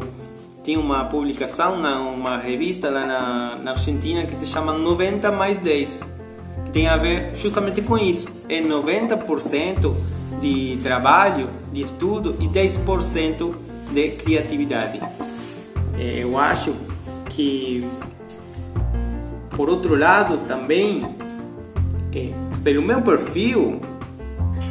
tem 0.63 0.77
uma 0.77 1.06
publicação 1.06 1.77
numa 1.77 2.38
revista 2.38 2.89
lá 2.89 3.06
na, 3.06 3.56
na 3.56 3.72
Argentina 3.72 4.25
que 4.25 4.36
se 4.36 4.46
chama 4.46 4.74
90 4.74 5.32
mais 5.32 5.60
10, 5.60 6.12
que 6.65 6.72
tem 6.72 6.88
a 6.88 6.98
ver 6.98 7.36
justamente 7.36 7.82
com 7.82 7.98
isso. 7.98 8.27
É 8.50 8.62
90% 8.62 9.96
de 10.41 10.77
trabalho, 10.84 11.50
de 11.72 11.82
estudo 11.82 12.36
e 12.39 12.48
10% 12.48 13.56
de 13.91 14.10
criatividade. 14.10 15.00
É, 15.98 16.24
eu 16.24 16.38
acho 16.38 16.75
que 17.29 17.88
por 19.58 19.72
outro 19.72 19.96
lado, 19.96 20.38
também, 20.48 21.15
é, 22.13 22.29
pelo 22.63 22.84
meu 22.84 23.01
perfil, 23.01 23.82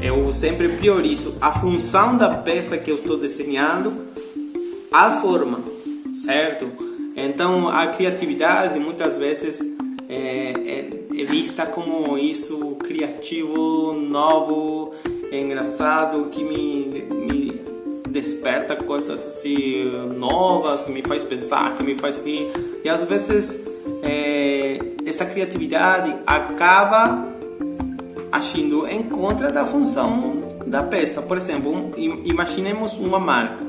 eu 0.01 0.33
sempre 0.33 0.69
priorizo 0.69 1.37
a 1.41 1.53
função 1.53 2.17
da 2.17 2.31
peça 2.31 2.77
que 2.79 2.91
eu 2.91 2.97
estou 2.97 3.17
desenhando, 3.17 3.93
a 4.93 5.21
forma, 5.21 5.61
certo? 6.13 6.67
Então, 7.17 7.69
a 7.69 7.87
criatividade 7.87 8.79
muitas 8.79 9.17
vezes 9.17 9.61
é, 10.09 10.53
é, 10.67 11.21
é 11.23 11.25
vista 11.25 11.67
como 11.67 12.17
isso 12.19 12.77
criativo, 12.77 13.93
novo, 13.95 14.95
engraçado, 15.33 16.29
que 16.31 16.45
me, 16.45 17.03
me 17.11 17.61
desperta 18.11 18.77
coisas 18.77 19.27
assim 19.27 19.85
novas, 20.17 20.83
que 20.83 20.93
me 20.93 21.03
faz 21.03 21.25
pensar, 21.25 21.75
que 21.75 21.83
me 21.83 21.95
faz 21.95 22.17
rir. 22.17 22.49
E 22.85 22.89
às 22.89 23.03
vezes 23.03 23.61
é, 24.03 24.79
essa 25.07 25.25
criatividade 25.27 26.15
acaba 26.27 27.36
agindo 28.37 28.87
em 28.87 29.03
contra 29.03 29.51
da 29.51 29.65
função 29.65 30.45
da 30.67 30.83
peça. 30.83 31.23
Por 31.23 31.37
exemplo, 31.37 31.73
um, 31.73 31.93
imaginemos 32.25 32.93
uma 32.99 33.19
marca. 33.19 33.65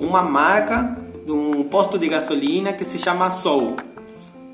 Uma 0.00 0.22
marca 0.22 0.96
de 1.24 1.32
um 1.32 1.64
posto 1.64 1.98
de 1.98 2.08
gasolina 2.08 2.72
que 2.72 2.84
se 2.84 2.98
chama 2.98 3.30
Sol. 3.30 3.76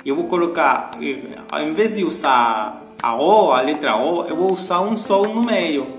Eu 0.05 0.17
vou 0.17 0.25
colocar, 0.25 0.93
eh, 1.01 1.39
ao 1.51 1.63
invés 1.63 1.95
de 1.97 2.05
usar 2.05 2.83
a 3.03 3.15
O, 3.15 3.53
a 3.53 3.61
letra 3.61 3.97
O, 3.97 4.25
eu 4.25 4.37
vou 4.37 4.53
usar 4.53 4.81
um 4.81 4.97
Sol 4.97 5.29
no 5.29 5.43
meio. 5.43 5.97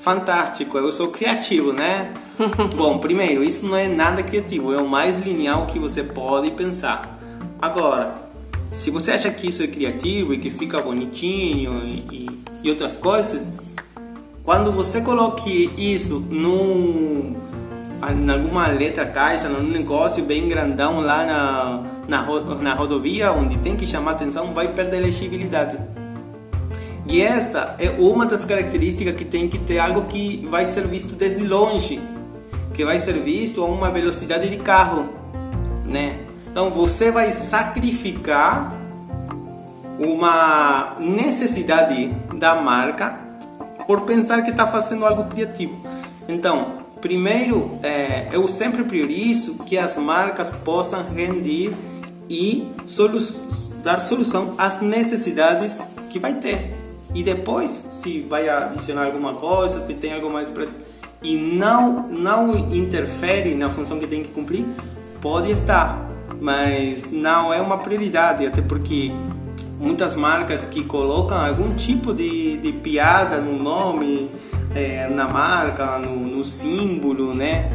Fantástico, 0.00 0.76
eu 0.76 0.92
sou 0.92 1.08
criativo, 1.08 1.72
né? 1.72 2.12
Bom, 2.76 2.98
primeiro, 2.98 3.42
isso 3.42 3.64
não 3.64 3.76
é 3.76 3.88
nada 3.88 4.22
criativo, 4.22 4.74
é 4.74 4.82
o 4.82 4.88
mais 4.88 5.16
linear 5.16 5.66
que 5.66 5.78
você 5.78 6.02
pode 6.02 6.50
pensar. 6.50 7.18
Agora, 7.62 8.23
se 8.74 8.90
você 8.90 9.12
acha 9.12 9.30
que 9.30 9.46
isso 9.48 9.62
é 9.62 9.68
criativo 9.68 10.34
e 10.34 10.38
que 10.38 10.50
fica 10.50 10.82
bonitinho 10.82 11.84
e, 11.84 11.92
e, 12.10 12.40
e 12.64 12.70
outras 12.70 12.96
coisas, 12.96 13.52
quando 14.42 14.72
você 14.72 15.00
coloque 15.00 15.70
isso 15.78 16.26
em 16.32 17.36
alguma 18.28 18.66
letra 18.66 19.06
caixa, 19.06 19.48
num 19.48 19.62
negócio 19.62 20.24
bem 20.24 20.48
grandão 20.48 21.00
lá 21.00 21.24
na, 21.24 21.82
na, 22.08 22.54
na 22.56 22.74
rodovia, 22.74 23.30
onde 23.30 23.56
tem 23.58 23.76
que 23.76 23.86
chamar 23.86 24.10
atenção, 24.10 24.52
vai 24.52 24.66
perder 24.66 24.98
legibilidade. 24.98 25.78
E 27.06 27.22
essa 27.22 27.76
é 27.78 27.90
uma 27.90 28.26
das 28.26 28.44
características 28.44 29.14
que 29.14 29.24
tem 29.24 29.46
que 29.46 29.58
ter 29.58 29.78
algo 29.78 30.02
que 30.06 30.48
vai 30.50 30.66
ser 30.66 30.84
visto 30.88 31.14
desde 31.14 31.44
longe, 31.46 32.00
que 32.72 32.84
vai 32.84 32.98
ser 32.98 33.20
visto 33.20 33.62
a 33.62 33.66
uma 33.66 33.88
velocidade 33.92 34.50
de 34.50 34.56
carro, 34.56 35.08
né? 35.86 36.23
Então 36.54 36.70
você 36.70 37.10
vai 37.10 37.32
sacrificar 37.32 38.72
uma 39.98 40.94
necessidade 41.00 42.14
da 42.32 42.54
marca 42.54 43.18
por 43.88 44.02
pensar 44.02 44.40
que 44.42 44.52
está 44.52 44.64
fazendo 44.64 45.04
algo 45.04 45.24
criativo. 45.24 45.76
Então, 46.28 46.74
primeiro, 47.00 47.76
é, 47.82 48.28
eu 48.30 48.46
sempre 48.46 48.84
priorizo 48.84 49.64
que 49.64 49.76
as 49.76 49.96
marcas 49.96 50.48
possam 50.48 51.04
render 51.12 51.74
e 52.30 52.70
solu 52.86 53.18
dar 53.82 53.98
solução 53.98 54.54
às 54.56 54.80
necessidades 54.80 55.82
que 56.08 56.20
vai 56.20 56.34
ter. 56.34 56.72
E 57.12 57.24
depois, 57.24 57.84
se 57.90 58.20
vai 58.20 58.48
adicionar 58.48 59.06
alguma 59.06 59.34
coisa, 59.34 59.80
se 59.80 59.94
tem 59.94 60.12
algo 60.12 60.30
mais 60.30 60.48
para 60.48 60.68
e 61.20 61.36
não 61.36 62.06
não 62.06 62.56
interfere 62.72 63.56
na 63.56 63.70
função 63.70 63.98
que 63.98 64.06
tem 64.06 64.22
que 64.22 64.28
cumprir, 64.28 64.64
pode 65.20 65.50
estar 65.50 66.13
mas 66.44 67.10
não 67.10 67.54
é 67.54 67.58
uma 67.58 67.78
prioridade, 67.78 68.46
até 68.46 68.60
porque 68.60 69.10
muitas 69.80 70.14
marcas 70.14 70.66
que 70.66 70.84
colocam 70.84 71.38
algum 71.38 71.74
tipo 71.74 72.12
de, 72.12 72.58
de 72.58 72.70
piada 72.70 73.38
no 73.38 73.58
nome, 73.58 74.30
é, 74.74 75.08
na 75.08 75.26
marca, 75.26 75.98
no, 75.98 76.14
no, 76.14 76.44
símbolo, 76.44 77.32
né? 77.32 77.72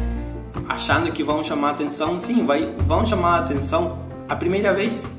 Achando 0.68 1.10
que 1.10 1.24
vão 1.24 1.42
chamar 1.42 1.70
atenção, 1.70 2.16
sim, 2.20 2.46
vai, 2.46 2.72
vão 2.86 3.04
chamar 3.04 3.40
atenção 3.40 3.98
a 4.28 4.36
primeira 4.36 4.72
vez. 4.72 5.10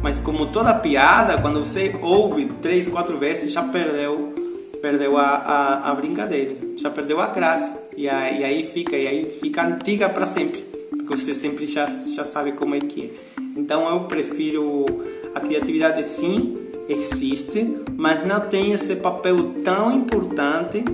Mas 0.00 0.20
como 0.20 0.46
toda 0.46 0.72
piada, 0.72 1.36
quando 1.36 1.58
você 1.58 1.96
ouve 2.00 2.46
três, 2.62 2.86
quatro 2.86 3.18
vezes, 3.18 3.52
já 3.52 3.64
perdeu, 3.64 4.34
perdeu 4.80 5.18
a, 5.18 5.24
a, 5.24 5.90
a 5.90 5.94
brincadeira, 5.96 6.54
já 6.76 6.88
perdeu 6.88 7.20
a 7.20 7.26
graça. 7.26 7.76
E 7.96 8.08
aí, 8.08 8.38
e 8.38 8.44
aí 8.44 8.64
fica, 8.64 8.96
e 8.96 9.04
aí 9.04 9.30
fica 9.40 9.66
antiga 9.66 10.08
para 10.08 10.24
sempre 10.24 10.77
porque 11.08 11.16
você 11.22 11.34
sempre 11.34 11.64
já, 11.64 11.86
já 11.86 12.22
sabe 12.22 12.52
como 12.52 12.74
é 12.74 12.80
que 12.80 13.06
é. 13.06 13.40
Então 13.56 13.88
eu 13.88 14.00
prefiro 14.00 14.84
a 15.34 15.40
criatividade 15.40 16.04
sim 16.04 16.58
existe, 16.86 17.78
mas 17.96 18.26
não 18.26 18.40
tem 18.40 18.72
esse 18.72 18.94
papel 18.96 19.54
tão 19.64 19.90
importante 19.90 20.84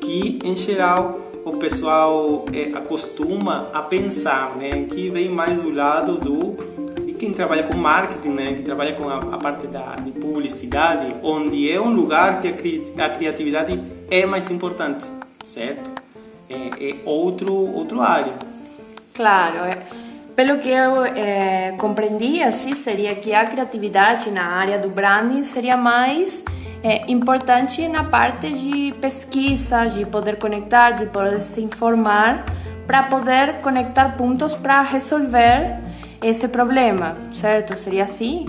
que 0.00 0.38
em 0.42 0.56
geral 0.56 1.20
o 1.44 1.52
pessoal 1.58 2.46
é, 2.52 2.76
acostuma 2.76 3.68
a 3.74 3.82
pensar, 3.82 4.56
né? 4.56 4.84
Que 4.84 5.10
vem 5.10 5.28
mais 5.28 5.60
do 5.60 5.70
lado 5.70 6.16
do 6.16 6.56
de 7.04 7.12
quem 7.12 7.32
trabalha 7.32 7.62
com 7.62 7.76
marketing, 7.76 8.30
né? 8.30 8.54
Que 8.54 8.62
trabalha 8.62 8.94
com 8.94 9.08
a, 9.08 9.18
a 9.18 9.38
parte 9.38 9.66
da 9.66 9.96
de 9.96 10.12
publicidade, 10.12 11.14
onde 11.22 11.70
é 11.70 11.78
um 11.78 11.90
lugar 11.90 12.40
que 12.40 12.92
a, 12.96 13.04
a 13.04 13.10
criatividade 13.10 13.78
é 14.10 14.24
mais 14.24 14.50
importante, 14.50 15.04
certo? 15.44 15.90
É, 16.48 16.90
é 16.90 16.96
outro 17.04 17.52
outro 17.52 18.00
área. 18.00 18.57
Claro, 19.18 19.64
é. 19.64 19.78
pelo 20.36 20.58
que 20.58 20.68
eu 20.68 21.04
é, 21.04 21.74
compreendi, 21.76 22.40
assim, 22.40 22.76
seria 22.76 23.16
que 23.16 23.34
a 23.34 23.44
criatividade 23.44 24.30
na 24.30 24.44
área 24.44 24.78
do 24.78 24.88
branding 24.88 25.42
seria 25.42 25.76
mais 25.76 26.44
é, 26.84 27.10
importante 27.10 27.88
na 27.88 28.04
parte 28.04 28.52
de 28.52 28.94
pesquisa, 29.00 29.86
de 29.86 30.06
poder 30.06 30.36
conectar, 30.36 30.92
de 30.92 31.06
poder 31.06 31.42
se 31.42 31.60
informar, 31.60 32.44
para 32.86 33.02
poder 33.02 33.54
conectar 33.54 34.16
pontos 34.16 34.54
para 34.54 34.82
resolver 34.82 35.80
esse 36.22 36.46
problema, 36.46 37.16
certo? 37.32 37.76
Seria 37.76 38.04
assim? 38.04 38.46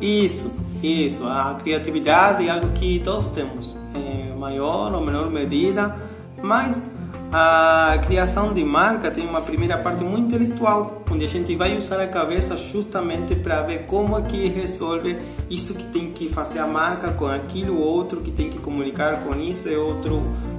Isso, 0.00 0.52
isso. 0.82 1.24
A 1.24 1.56
criatividade 1.62 2.48
é 2.48 2.50
algo 2.50 2.72
que 2.72 2.98
todos 2.98 3.26
temos, 3.26 3.76
em 3.94 4.36
maior 4.36 4.92
ou 4.92 5.00
menor 5.00 5.30
medida, 5.30 5.94
mas 6.42 6.82
a 7.30 7.98
criação 8.06 8.54
de 8.54 8.64
marca 8.64 9.10
tem 9.10 9.26
uma 9.26 9.42
primeira 9.42 9.76
parte 9.76 10.02
muito 10.02 10.34
intelectual, 10.34 11.02
onde 11.10 11.24
a 11.24 11.28
gente 11.28 11.54
vai 11.54 11.76
usar 11.76 12.00
a 12.00 12.06
cabeça 12.06 12.56
justamente 12.56 13.34
para 13.34 13.60
ver 13.62 13.84
como 13.86 14.18
é 14.18 14.22
que 14.22 14.48
resolve 14.48 15.18
isso 15.50 15.74
que 15.74 15.84
tem 15.84 16.10
que 16.10 16.28
fazer 16.30 16.58
a 16.58 16.66
marca 16.66 17.10
com 17.10 17.26
aquilo 17.26 17.78
outro 17.78 18.22
que 18.22 18.30
tem 18.30 18.48
que 18.48 18.58
comunicar 18.58 19.22
com 19.24 19.38
isso 19.38 19.68
e 19.68 19.76
outra 19.76 20.12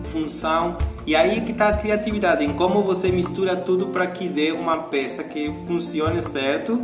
função. 0.06 0.78
E 1.08 1.16
aí 1.16 1.40
é 1.40 1.42
que 1.42 1.52
está 1.52 1.70
a 1.70 1.74
criatividade, 1.74 2.44
em 2.46 2.54
como 2.54 2.84
você 2.84 3.12
mistura 3.12 3.56
tudo 3.56 3.88
para 3.88 4.06
que 4.06 4.30
dê 4.30 4.52
uma 4.52 4.78
peça 4.78 5.24
que 5.24 5.52
funcione 5.68 6.22
certo 6.22 6.80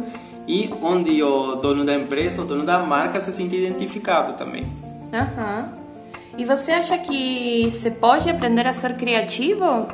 e 0.48 0.74
onde 0.82 1.22
o 1.22 1.56
dono 1.56 1.86
da 1.86 1.94
empresa, 1.94 2.42
o 2.42 2.46
dono 2.46 2.64
da 2.64 2.80
marca 2.80 3.20
se 3.20 3.32
sinta 3.32 3.56
identificado 3.56 4.34
também. 4.34 4.66
Aham. 5.14 5.70
Uhum. 5.78 5.85
E 6.38 6.44
você 6.44 6.74
acha 6.74 6.98
que 6.98 7.70
se 7.72 7.92
pode 7.92 8.30
aprender 8.30 8.68
a 8.68 8.74
ser 8.74 8.96
criativo? 8.96 9.88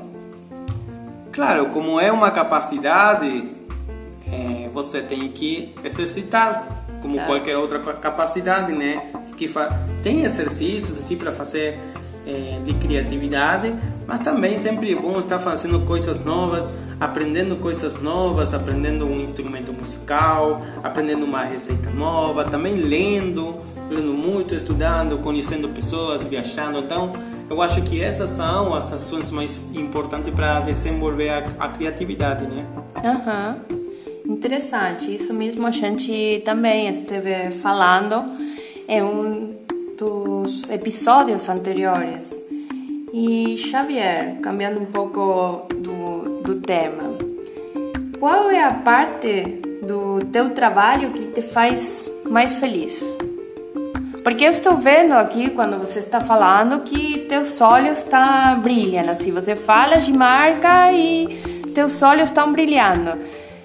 Claro, 1.32 1.68
como 1.68 2.00
é 2.00 2.12
uma 2.12 2.32
capacidade, 2.32 3.48
é, 4.32 4.70
você 4.74 5.02
tem 5.02 5.30
que 5.30 5.74
exercitar, 5.84 6.66
como 7.02 7.14
claro. 7.14 7.30
qualquer 7.30 7.58
outra 7.58 7.80
capacidade, 7.80 8.74
né? 8.74 9.04
Que 9.38 9.50
tem 10.04 10.24
exercícios 10.24 10.98
assim 10.98 11.16
para 11.16 11.32
fazer 11.32 11.80
é, 12.26 12.60
de 12.64 12.74
criatividade, 12.76 13.74
mas 14.08 14.20
também 14.20 14.58
sempre 14.58 14.92
é 14.92 14.96
bom 14.96 15.18
estar 15.18 15.40
fazendo 15.40 15.82
coisas 15.82 16.24
novas, 16.24 16.74
aprendendo 17.00 17.56
coisas 17.56 18.02
novas, 18.02 18.54
aprendendo 18.54 19.06
um 19.06 19.22
instrumento 19.22 19.74
musical, 19.74 20.62
aprendendo 20.84 21.26
uma 21.26 21.44
receita 21.44 21.90
nova, 21.90 22.46
também 22.46 22.76
lendo, 22.76 23.56
lendo 23.90 24.14
muito, 24.14 24.54
estudando, 24.54 25.18
conhecendo 25.20 25.70
pessoas, 25.70 26.24
viajando. 26.24 26.80
Então, 26.80 27.14
eu 27.50 27.62
acho 27.62 27.82
que 27.82 28.02
essas 28.02 28.30
são 28.30 28.74
as 28.74 28.94
ações 28.94 29.30
mais 29.30 29.66
importantes 29.74 30.34
para 30.34 30.62
desenvolver 30.62 31.30
a, 31.30 31.38
a, 31.60 31.68
criatividade, 31.70 32.46
né? 32.46 32.66
Aham. 33.04 33.58
Uhum. 33.70 33.82
Interessante. 34.26 35.14
Isso 35.14 35.34
mesmo 35.34 35.68
a 35.68 35.72
gente 35.72 36.42
também 36.46 36.88
esteve 36.88 37.52
falando 37.52 38.24
em 38.88 39.02
um 39.02 39.51
dos 40.02 40.68
episódios 40.72 41.48
anteriores. 41.48 42.36
E 43.14 43.56
Xavier, 43.56 44.38
cambiando 44.42 44.80
um 44.80 44.86
pouco 44.86 45.68
do, 45.76 46.42
do 46.42 46.56
tema, 46.56 47.04
qual 48.20 48.50
é 48.50 48.64
a 48.64 48.74
parte 48.74 49.62
do 49.84 50.20
teu 50.32 50.50
trabalho 50.52 51.12
que 51.12 51.28
te 51.28 51.44
faz 51.44 52.12
mais 52.28 52.54
feliz? 52.54 53.04
Porque 54.24 54.44
eu 54.44 54.50
estou 54.50 54.76
vendo 54.76 55.14
aqui, 55.14 55.52
quando 55.52 55.78
você 55.78 56.00
está 56.00 56.20
falando, 56.20 56.80
que 56.82 57.20
teus 57.30 57.62
olhos 57.62 58.00
estão 58.00 58.60
brilhando. 58.60 59.12
Assim, 59.12 59.32
você 59.32 59.56
fala 59.56 59.98
de 59.98 60.12
marca 60.12 60.92
e 60.92 61.28
teus 61.76 62.02
olhos 62.02 62.30
estão 62.30 62.52
brilhando. 62.52 63.20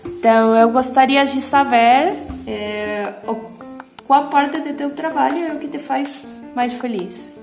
Então, 0.04 0.54
eu 0.54 0.68
gostaria 0.70 1.24
de 1.24 1.40
saber 1.40 2.14
é, 2.46 3.12
qual 4.06 4.28
parte 4.28 4.60
do 4.60 4.74
teu 4.74 4.90
trabalho 4.90 5.38
é 5.38 5.52
o 5.52 5.58
que 5.58 5.68
te 5.68 5.78
faz 5.78 6.22
mais 6.54 6.72
feliz. 6.74 7.38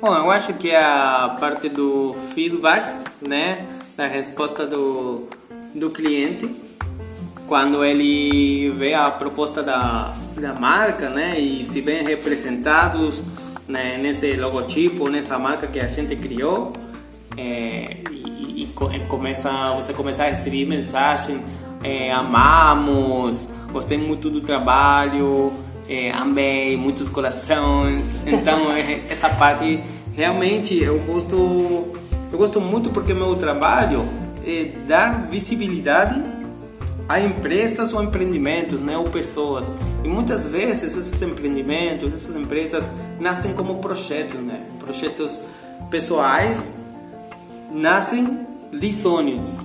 Bom, 0.00 0.14
eu 0.14 0.30
acho 0.30 0.54
que 0.54 0.74
a 0.74 1.36
parte 1.38 1.68
do 1.68 2.14
feedback, 2.34 3.00
né? 3.20 3.66
Da 3.96 4.06
resposta 4.06 4.66
do, 4.66 5.28
do 5.74 5.90
cliente 5.90 6.50
quando 7.52 7.84
ele 7.84 8.70
vê 8.70 8.94
a 8.94 9.10
proposta 9.10 9.62
da, 9.62 10.10
da 10.36 10.54
marca, 10.54 11.10
né, 11.10 11.38
e 11.38 11.62
se 11.62 11.82
vê 11.82 12.00
representados 12.00 13.22
né, 13.68 13.98
nesse 13.98 14.34
logotipo, 14.36 15.10
nessa 15.10 15.38
marca 15.38 15.66
que 15.66 15.78
a 15.78 15.86
gente 15.86 16.16
criou, 16.16 16.72
é, 17.36 17.98
e, 18.10 18.62
e, 18.62 19.00
começa, 19.06 19.50
você 19.74 19.92
começa 19.92 20.24
a 20.24 20.28
receber 20.28 20.64
mensagem, 20.64 21.42
é, 21.84 22.10
amamos, 22.10 23.50
gostei 23.70 23.98
muito 23.98 24.30
do 24.30 24.40
trabalho, 24.40 25.52
é, 25.92 26.10
amei, 26.10 26.74
muitos 26.76 27.10
corações. 27.10 28.16
Então 28.26 28.72
é, 28.72 29.02
essa 29.10 29.28
parte 29.28 29.82
realmente 30.14 30.82
eu 30.82 30.98
gosto, 31.00 31.36
eu 32.32 32.38
gosto 32.38 32.60
muito 32.60 32.88
porque 32.90 33.12
meu 33.12 33.36
trabalho 33.36 34.08
é 34.46 34.70
dar 34.86 35.28
visibilidade 35.28 36.22
a 37.08 37.20
empresas 37.20 37.92
ou 37.92 38.02
empreendimentos, 38.02 38.80
né, 38.80 38.96
ou 38.96 39.04
pessoas. 39.04 39.76
E 40.02 40.08
muitas 40.08 40.46
vezes 40.46 40.96
esses 40.96 41.20
empreendimentos, 41.20 42.14
essas 42.14 42.36
empresas 42.36 42.90
nascem 43.20 43.52
como 43.52 43.76
projetos, 43.76 44.40
né, 44.40 44.62
projetos 44.78 45.44
pessoais, 45.90 46.72
nascem 47.70 48.46
de 48.72 48.92
sonhos. 48.92 49.58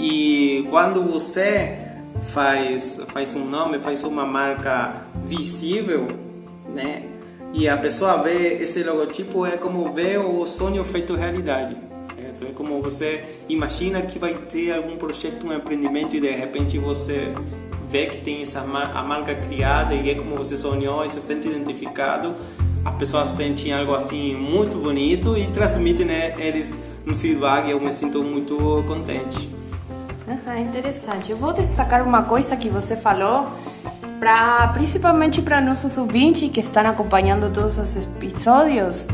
E 0.00 0.66
quando 0.70 1.02
você 1.02 1.89
faz 2.22 3.04
faz 3.12 3.34
um 3.34 3.44
nome, 3.44 3.78
faz 3.78 4.04
uma 4.04 4.24
marca 4.24 5.02
visível, 5.24 6.08
né, 6.74 7.04
e 7.52 7.68
a 7.68 7.76
pessoa 7.76 8.22
vê 8.22 8.54
esse 8.54 8.82
logotipo 8.82 9.44
é 9.44 9.56
como 9.56 9.92
ver 9.92 10.18
o 10.18 10.46
sonho 10.46 10.84
feito 10.84 11.14
realidade 11.14 11.90
certo? 12.02 12.44
É 12.44 12.52
como 12.52 12.80
você 12.80 13.24
imagina 13.48 14.02
que 14.02 14.18
vai 14.18 14.34
ter 14.34 14.72
algum 14.72 14.96
projeto, 14.96 15.46
um 15.46 15.52
empreendimento 15.52 16.16
e 16.16 16.20
de 16.20 16.30
repente 16.30 16.78
você 16.78 17.32
vê 17.88 18.06
que 18.06 18.18
tem 18.18 18.42
essa 18.42 18.60
a 18.60 19.02
marca 19.02 19.34
criada 19.34 19.94
e 19.94 20.10
é 20.10 20.14
como 20.14 20.36
você 20.36 20.56
sonhou 20.56 21.04
e 21.04 21.08
se 21.08 21.20
sente 21.20 21.48
identificado. 21.48 22.34
As 22.84 22.94
pessoas 22.94 23.28
sentem 23.30 23.72
algo 23.72 23.94
assim 23.94 24.34
muito 24.34 24.78
bonito 24.78 25.36
e 25.36 25.46
transmitem 25.48 26.06
né, 26.06 26.34
eles 26.38 26.78
no 27.04 27.14
feedback 27.14 27.68
eu 27.68 27.80
me 27.80 27.92
sinto 27.92 28.22
muito 28.22 28.56
contente. 28.86 29.59
Ah, 30.46 30.60
interessante. 30.60 31.32
Eu 31.32 31.36
vou 31.36 31.52
destacar 31.52 32.06
uma 32.06 32.22
coisa 32.22 32.56
que 32.56 32.68
você 32.68 32.94
falou, 32.94 33.48
pra, 34.20 34.68
principalmente 34.68 35.42
para 35.42 35.60
nossos 35.60 35.98
ouvintes 35.98 36.48
que 36.50 36.60
estão 36.60 36.86
acompanhando 36.86 37.52
todos 37.52 37.78
os 37.78 37.96
episódios. 37.96 39.08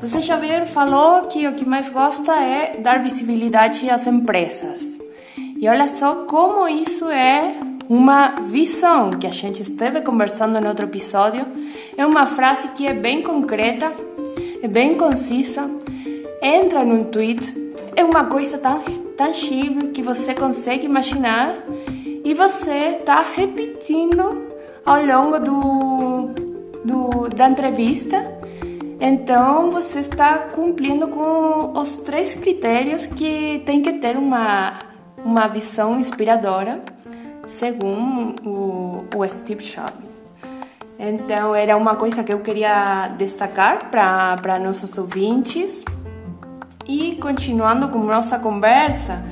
Você, 0.00 0.20
Xavier, 0.20 0.66
falou 0.66 1.22
que 1.26 1.46
o 1.46 1.54
que 1.54 1.64
mais 1.64 1.88
gosta 1.88 2.32
é 2.32 2.76
dar 2.78 3.02
visibilidade 3.02 3.88
às 3.88 4.06
empresas. 4.06 5.00
E 5.60 5.68
olha 5.68 5.88
só 5.88 6.24
como 6.24 6.68
isso 6.68 7.08
é 7.08 7.54
uma 7.88 8.36
visão 8.42 9.10
que 9.10 9.26
a 9.26 9.30
gente 9.30 9.62
esteve 9.62 10.02
conversando 10.02 10.60
no 10.60 10.68
outro 10.68 10.86
episódio. 10.86 11.46
É 11.96 12.04
uma 12.04 12.26
frase 12.26 12.68
que 12.68 12.86
é 12.86 12.94
bem 12.94 13.22
concreta, 13.22 13.92
é 14.62 14.66
bem 14.68 14.96
concisa, 14.96 15.70
entra 16.42 16.84
num 16.84 17.04
tweet, 17.04 17.54
é 17.96 18.04
uma 18.04 18.24
coisa 18.24 18.58
tão 18.58 18.80
tangível 19.18 19.90
que 19.90 20.00
você 20.00 20.34
consegue 20.34 20.86
imaginar 20.86 21.54
e 22.24 22.32
você 22.32 22.98
está 23.00 23.20
repetindo 23.20 24.46
ao 24.86 25.04
longo 25.04 25.38
do, 25.38 26.28
do, 26.84 27.28
da 27.28 27.50
entrevista 27.50 28.38
então 29.00 29.70
você 29.70 30.00
está 30.00 30.38
cumprindo 30.38 31.06
com 31.08 31.78
os 31.78 31.98
três 31.98 32.34
critérios 32.34 33.06
que 33.06 33.62
tem 33.64 33.80
que 33.80 33.92
ter 33.94 34.16
uma, 34.16 34.74
uma 35.24 35.46
visão 35.46 36.00
inspiradora, 36.00 36.82
segundo 37.46 38.42
o, 38.44 39.04
o 39.16 39.28
Steve 39.28 39.62
Jobs. 39.62 40.08
Então 40.98 41.54
era 41.54 41.76
uma 41.76 41.94
coisa 41.94 42.24
que 42.24 42.32
eu 42.32 42.40
queria 42.40 43.06
destacar 43.16 43.88
para 43.88 44.58
nossos 44.58 44.98
ouvintes. 44.98 45.84
E 46.88 47.16
continuando 47.16 47.88
com 47.88 47.98
nossa 47.98 48.38
conversa, 48.38 49.22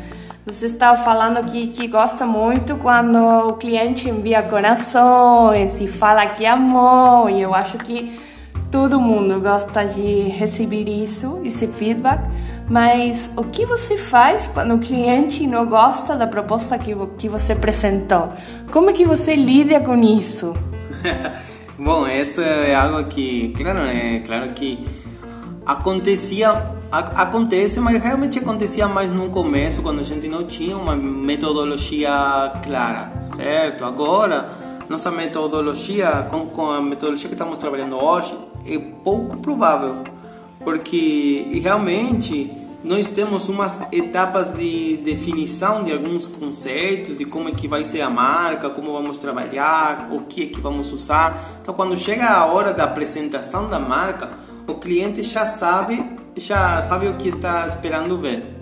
você 0.45 0.67
estava 0.67 1.03
falando 1.03 1.43
que, 1.51 1.69
que 1.69 1.89
gosta 1.89 2.27
muito 2.27 2.77
quando 2.77 3.19
o 3.49 3.55
cliente 3.55 4.09
envia 4.09 4.43
corações 4.43 5.81
e 5.81 5.89
fala 5.89 6.27
que 6.27 6.45
amou, 6.47 7.29
e 7.31 7.41
eu 7.41 7.55
acho 7.55 7.79
que 7.79 8.27
Todo 8.71 9.01
mundo 9.01 9.41
gosta 9.41 9.85
de 9.85 10.29
receber 10.29 10.89
isso, 10.89 11.41
esse 11.45 11.69
feedback, 11.69 12.21
mas 12.69 13.31
o 13.37 13.45
que 13.45 13.65
você 13.65 13.97
faz 13.97 14.49
quando 14.53 14.75
o 14.75 14.79
cliente 14.79 15.47
não 15.47 15.65
gosta 15.65 16.17
da 16.17 16.27
proposta 16.27 16.77
que, 16.77 16.95
que 17.17 17.29
você 17.29 17.53
apresentou? 17.53 18.33
Como 18.73 18.91
é 18.91 18.93
que 18.93 19.07
você 19.07 19.37
lida 19.37 19.81
com 19.81 19.97
isso? 19.97 20.53
Bom, 21.79 22.09
isso 22.09 22.41
é 22.41 22.75
algo 22.75 23.05
que, 23.09 23.55
claro, 23.57 23.81
é 23.81 24.21
claro 24.21 24.51
que 24.51 24.85
acontecia 25.67 26.77
acontece, 26.91 27.81
mas 27.81 28.01
realmente 28.01 28.39
acontecia 28.39 28.87
mais 28.87 29.11
no 29.11 29.29
começo, 29.29 29.83
quando 29.83 29.99
a 29.99 30.05
gente 30.05 30.29
não 30.29 30.45
tinha 30.45 30.77
uma 30.77 30.95
metodologia 30.95 32.53
clara, 32.63 33.21
certo? 33.21 33.85
Agora, 33.85 34.49
nossa 34.89 35.11
metodologia, 35.11 36.27
com, 36.31 36.47
com 36.47 36.71
a 36.71 36.81
metodologia 36.81 37.29
que 37.29 37.35
estamos 37.35 37.59
trabalhando 37.59 38.03
hoje, 38.03 38.39
é 38.65 38.79
pouco 38.79 39.39
provável, 39.39 39.97
porque 40.65 41.49
realmente 41.61 42.51
nós 42.85 43.09
temos 43.09 43.49
umas 43.49 43.83
etapas 43.91 44.57
de 44.57 44.99
definição 44.99 45.83
de 45.83 45.93
alguns 45.93 46.29
conceitos 46.29 47.21
e 47.21 47.25
como 47.25 47.49
é 47.49 47.53
que 47.53 47.67
vai 47.67 47.85
ser 47.85 48.01
a 48.01 48.09
marca, 48.09 48.71
como 48.71 48.93
vamos 48.93 49.19
trabalhar, 49.19 50.09
o 50.13 50.21
que 50.21 50.45
é 50.45 50.47
que 50.47 50.61
vamos 50.61 50.93
usar. 50.93 51.59
Então, 51.61 51.75
quando 51.75 51.97
chega 51.97 52.29
a 52.29 52.47
hora 52.47 52.73
da 52.73 52.85
apresentação 52.85 53.69
da 53.69 53.81
marca, 53.81 54.31
o 54.67 54.75
cliente 54.75 55.23
já 55.23 55.45
sabe, 55.45 56.05
já 56.37 56.81
sabe 56.81 57.09
o 57.09 57.15
que 57.17 57.29
está 57.29 57.67
esperando 57.67 58.19
ver 58.19 58.57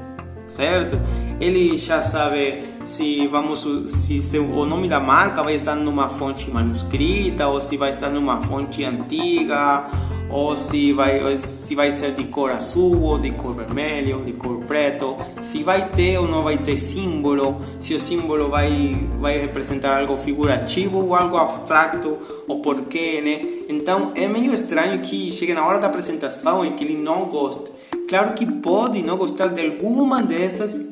certo? 0.47 1.01
Ele 1.41 1.77
já 1.77 2.01
sabe 2.01 2.63
se 2.85 3.27
vamos 3.29 3.67
se, 3.87 4.21
se, 4.21 4.39
o 4.39 4.65
nome 4.65 4.89
da 4.89 5.01
marca 5.01 5.43
vai 5.43 5.55
estar 5.55 5.75
numa 5.75 6.09
fonte 6.09 6.51
manuscrita 6.51 7.49
ou 7.49 7.61
se 7.61 7.77
vai 7.77 7.91
estar 7.91 8.11
numa 8.11 8.41
fonte 8.41 8.85
antiga 8.85 9.87
ou 10.35 10.57
se 10.57 10.93
vai 10.93 11.39
se 11.39 11.75
vai 11.75 11.93
ser 11.93 12.13
de 12.13 12.25
cor 12.25 12.51
azul 12.51 13.01
ou 13.03 13.19
de 13.19 13.31
cor 13.31 13.55
vermelho 13.55 14.19
ou 14.19 14.25
de 14.25 14.33
cor 14.33 14.59
preto, 14.65 15.17
se 15.41 15.63
vai 15.63 15.89
ter 15.91 16.19
ou 16.19 16.27
não 16.27 16.43
vai 16.43 16.59
ter 16.59 16.77
símbolo, 16.77 17.59
se 17.81 17.95
o 17.95 18.01
símbolo 18.01 18.51
vai 18.51 18.99
vai 19.21 19.39
representar 19.39 20.01
algo 20.01 20.17
figurativo 20.17 20.99
ou 20.99 21.15
algo 21.15 21.37
abstrato 21.37 22.19
ou 22.49 22.61
porquê, 22.61 23.21
né? 23.23 23.65
Então 23.69 24.11
é 24.17 24.27
meio 24.27 24.53
estranho 24.53 25.01
que 25.01 25.31
chegue 25.31 25.55
na 25.55 25.65
hora 25.65 25.79
da 25.79 25.87
apresentação 25.87 26.67
e 26.67 26.73
que 26.73 26.83
ele 26.83 26.97
não 26.97 27.27
goste 27.27 27.73
Claro 28.09 28.35
que 28.35 28.45
pode 28.45 29.03
não 29.03 29.17
gostar 29.17 29.49
de 29.49 29.65
alguma 29.65 30.23
dessas 30.23 30.87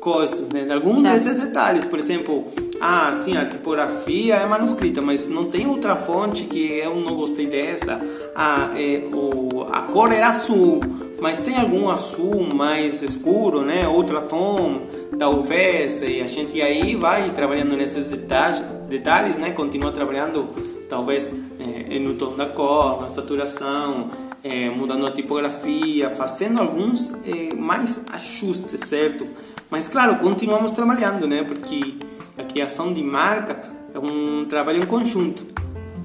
coisas, 0.00 0.48
né? 0.48 0.64
de 0.64 0.72
algum 0.72 1.02
desses 1.02 1.40
detalhes. 1.40 1.84
Por 1.84 1.98
exemplo, 1.98 2.46
ah, 2.80 3.12
sim, 3.12 3.36
a 3.36 3.44
tipografia 3.46 4.36
é 4.36 4.46
manuscrita, 4.46 5.00
mas 5.02 5.28
não 5.28 5.46
tem 5.46 5.66
outra 5.66 5.96
fonte 5.96 6.44
que 6.44 6.78
eu 6.78 6.94
não 6.96 7.14
gostei 7.16 7.46
dessa. 7.46 8.00
Ah, 8.34 8.70
é, 8.76 9.02
o, 9.12 9.66
a 9.70 9.82
cor 9.82 10.12
era 10.12 10.28
azul, 10.28 10.80
mas 11.20 11.38
tem 11.38 11.56
algum 11.56 11.90
azul 11.90 12.42
mais 12.54 13.02
escuro, 13.02 13.62
né? 13.62 13.88
Outro 13.88 14.20
tom, 14.22 14.82
talvez. 15.18 16.02
E 16.02 16.20
a 16.20 16.26
gente 16.26 16.60
aí 16.62 16.94
vai 16.94 17.30
trabalhando 17.30 17.76
nesses 17.76 18.10
detalhes, 18.10 18.62
detalhes 18.88 19.38
né? 19.38 19.50
Continua 19.50 19.90
trabalhando, 19.90 20.48
talvez, 20.88 21.32
é, 21.58 21.98
no 21.98 22.14
tom 22.14 22.36
da 22.36 22.46
cor, 22.46 23.02
na 23.02 23.08
saturação 23.08 24.28
é, 24.42 24.70
mudando 24.70 25.06
a 25.06 25.10
tipografia, 25.10 26.10
fazendo 26.10 26.60
alguns 26.60 27.12
é, 27.26 27.54
mais 27.54 28.04
ajustes, 28.12 28.80
certo? 28.80 29.26
Mas 29.70 29.88
claro, 29.88 30.16
continuamos 30.16 30.70
trabalhando, 30.70 31.26
né? 31.26 31.42
Porque 31.42 31.96
a 32.38 32.44
criação 32.44 32.92
de 32.92 33.02
marca 33.02 33.60
é 33.92 33.98
um 33.98 34.46
trabalho 34.48 34.82
em 34.82 34.86
conjunto. 34.86 35.44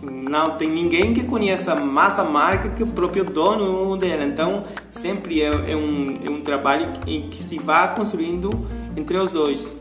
Não 0.01 0.57
tem 0.57 0.69
ninguém 0.69 1.13
que 1.13 1.23
conheça 1.23 1.75
mais 1.75 2.17
a 2.17 2.23
marca 2.23 2.69
que 2.69 2.83
o 2.83 2.87
próprio 2.87 3.23
dono 3.23 3.95
dela. 3.95 4.25
Então, 4.25 4.63
sempre 4.89 5.41
é, 5.41 5.47
é 5.71 5.75
um, 5.75 6.13
é 6.25 6.29
um 6.29 6.41
trabalho 6.41 6.91
em 7.05 7.29
que 7.29 7.41
se 7.41 7.59
vai 7.59 7.93
construindo 7.95 8.49
entre 8.97 9.15
os 9.17 9.31
dois. 9.31 9.77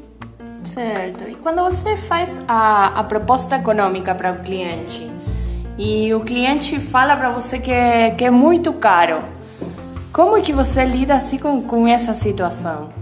Certo. 0.64 1.28
E 1.28 1.34
quando 1.36 1.62
você 1.62 1.96
faz 1.96 2.38
a, 2.46 3.00
a 3.00 3.04
proposta 3.04 3.56
econômica 3.56 4.14
para 4.14 4.32
o 4.32 4.42
cliente, 4.42 5.10
e 5.78 6.12
o 6.14 6.20
cliente 6.20 6.78
fala 6.78 7.16
para 7.16 7.30
você 7.30 7.58
que 7.58 7.70
é, 7.70 8.10
que 8.10 8.24
é 8.24 8.30
muito 8.30 8.72
caro. 8.74 9.22
Como 10.12 10.40
que 10.42 10.52
você 10.52 10.84
lida 10.84 11.14
assim 11.14 11.38
com, 11.38 11.62
com 11.62 11.88
essa 11.88 12.12
situação? 12.12 13.01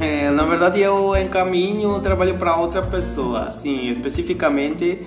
É, 0.00 0.30
na 0.30 0.44
verdade, 0.44 0.80
eu 0.80 1.16
encaminho 1.16 1.90
o 1.90 2.00
trabalho 2.00 2.36
para 2.36 2.56
outra 2.56 2.82
pessoa. 2.82 3.44
Assim, 3.44 3.88
especificamente, 3.90 5.00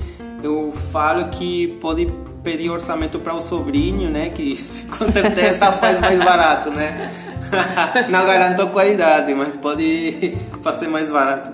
eu 0.43 0.71
falo 0.91 1.29
que 1.29 1.77
pode 1.81 2.07
pedir 2.43 2.69
orçamento 2.69 3.19
para 3.19 3.33
o 3.33 3.39
sobrinho, 3.39 4.09
né? 4.09 4.29
Que 4.29 4.53
com 4.97 5.07
certeza 5.07 5.71
faz 5.73 5.99
mais 6.01 6.19
barato, 6.19 6.69
né? 6.69 7.11
Não 8.09 8.25
garanto 8.25 8.61
a 8.61 8.67
qualidade, 8.67 9.33
mas 9.33 9.55
pode 9.55 10.37
fazer 10.61 10.87
mais 10.87 11.09
barato. 11.09 11.53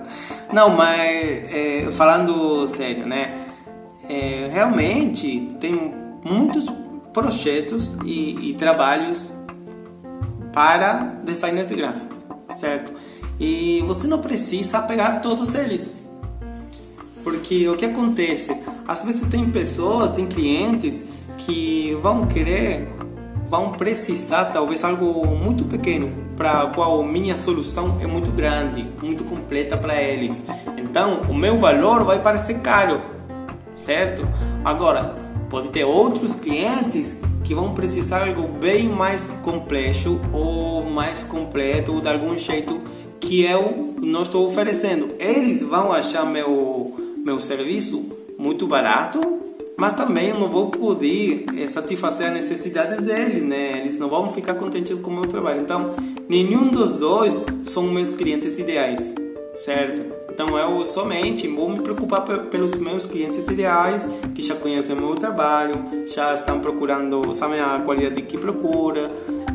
Não, 0.52 0.70
mas 0.70 1.52
é, 1.54 1.88
falando 1.92 2.66
sério, 2.66 3.06
né? 3.06 3.44
é, 4.08 4.50
realmente 4.52 5.56
tem 5.60 5.94
muitos 6.24 6.66
projetos 7.12 7.96
e, 8.04 8.50
e 8.50 8.54
trabalhos 8.54 9.34
para 10.52 11.14
designers 11.24 11.70
gráficos, 11.70 12.26
certo? 12.54 12.92
E 13.38 13.82
você 13.86 14.06
não 14.06 14.18
precisa 14.18 14.80
pegar 14.82 15.20
todos 15.20 15.54
eles. 15.54 16.06
Porque 17.22 17.68
o 17.68 17.76
que 17.76 17.86
acontece? 17.86 18.56
Às 18.86 19.02
vezes 19.02 19.26
tem 19.28 19.50
pessoas, 19.50 20.12
tem 20.12 20.26
clientes 20.26 21.04
que 21.38 21.96
vão 22.02 22.26
querer 22.26 22.88
vão 23.48 23.72
precisar 23.72 24.46
talvez 24.46 24.82
algo 24.82 25.26
muito 25.26 25.64
pequeno 25.64 26.12
para 26.36 26.66
qual 26.68 27.02
minha 27.04 27.36
solução 27.36 27.98
é 28.00 28.06
muito 28.06 28.30
grande, 28.30 28.84
muito 29.00 29.22
completa 29.22 29.76
para 29.76 30.00
eles. 30.00 30.42
Então, 30.76 31.22
o 31.28 31.34
meu 31.34 31.58
valor 31.58 32.04
vai 32.04 32.20
parecer 32.20 32.58
caro, 32.58 33.00
certo? 33.76 34.26
Agora, 34.64 35.14
pode 35.48 35.70
ter 35.70 35.84
outros 35.84 36.34
clientes 36.34 37.16
que 37.44 37.54
vão 37.54 37.74
precisar 37.74 38.26
algo 38.26 38.48
bem 38.48 38.88
mais 38.88 39.30
complexo 39.42 40.18
ou 40.32 40.82
mais 40.90 41.22
completo 41.22 41.92
ou 41.92 42.00
de 42.00 42.08
algum 42.08 42.36
jeito 42.36 42.80
que 43.20 43.42
eu 43.42 43.94
não 44.00 44.22
estou 44.22 44.46
oferecendo. 44.46 45.10
Eles 45.18 45.62
vão 45.62 45.92
achar 45.92 46.24
meu 46.24 46.94
meu 47.24 47.40
serviço 47.40 48.04
muito 48.36 48.66
barato, 48.66 49.18
mas 49.78 49.94
também 49.94 50.28
eu 50.28 50.38
não 50.38 50.48
vou 50.48 50.70
poder 50.70 51.46
é, 51.58 51.66
satisfazer 51.66 52.28
as 52.28 52.34
necessidades 52.34 53.06
deles, 53.06 53.42
né? 53.42 53.78
Eles 53.78 53.98
não 53.98 54.10
vão 54.10 54.30
ficar 54.30 54.54
contentes 54.54 54.98
com 54.98 55.10
o 55.10 55.14
meu 55.14 55.26
trabalho. 55.26 55.62
Então, 55.62 55.94
nenhum 56.28 56.68
dos 56.68 56.96
dois 56.96 57.42
são 57.64 57.84
meus 57.84 58.10
clientes 58.10 58.58
ideais, 58.58 59.14
certo? 59.54 60.02
Então, 60.30 60.58
eu 60.58 60.84
somente 60.84 61.48
vou 61.48 61.70
me 61.70 61.80
preocupar 61.80 62.22
pelos 62.22 62.76
meus 62.76 63.06
clientes 63.06 63.48
ideais, 63.48 64.08
que 64.34 64.42
já 64.42 64.54
conhecem 64.54 64.96
o 64.96 65.00
meu 65.00 65.14
trabalho, 65.14 65.76
já 66.08 66.34
estão 66.34 66.58
procurando, 66.60 67.32
sabem 67.32 67.60
a 67.60 67.80
qualidade 67.84 68.20
que 68.22 68.36
procura, 68.36 69.10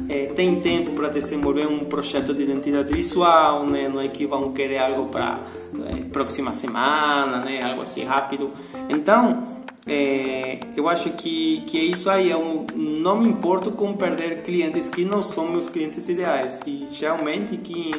é, 0.10 0.26
tem 0.26 0.60
tempo 0.60 0.92
para 0.94 1.08
desenvolver 1.08 1.68
um 1.68 1.86
projeto 1.86 2.34
de 2.34 2.42
identidade 2.42 2.92
visual, 2.92 3.66
né? 3.66 3.88
não 3.88 4.02
é 4.02 4.08
que 4.08 4.26
vão 4.26 4.52
querer 4.52 4.80
algo 4.80 5.06
para 5.06 5.40
é, 5.88 6.04
próxima 6.12 6.52
semana, 6.56 7.40
né? 7.46 7.62
algo 7.62 7.84
assim 7.84 8.04
rápido. 8.04 8.50
Então, 8.90 9.60
é, 9.86 10.60
eu 10.76 10.90
acho 10.90 11.12
que, 11.12 11.62
que 11.68 11.78
é 11.78 11.84
isso 11.84 12.10
aí. 12.10 12.32
Eu 12.32 12.66
não 12.76 13.20
me 13.20 13.30
importo 13.30 13.72
com 13.72 13.94
perder 13.94 14.42
clientes 14.42 14.90
que 14.90 15.06
não 15.06 15.22
são 15.22 15.48
meus 15.48 15.70
clientes 15.70 16.10
ideais. 16.10 16.54
Se 16.54 16.88
realmente 17.00 17.58
quem, 17.58 17.92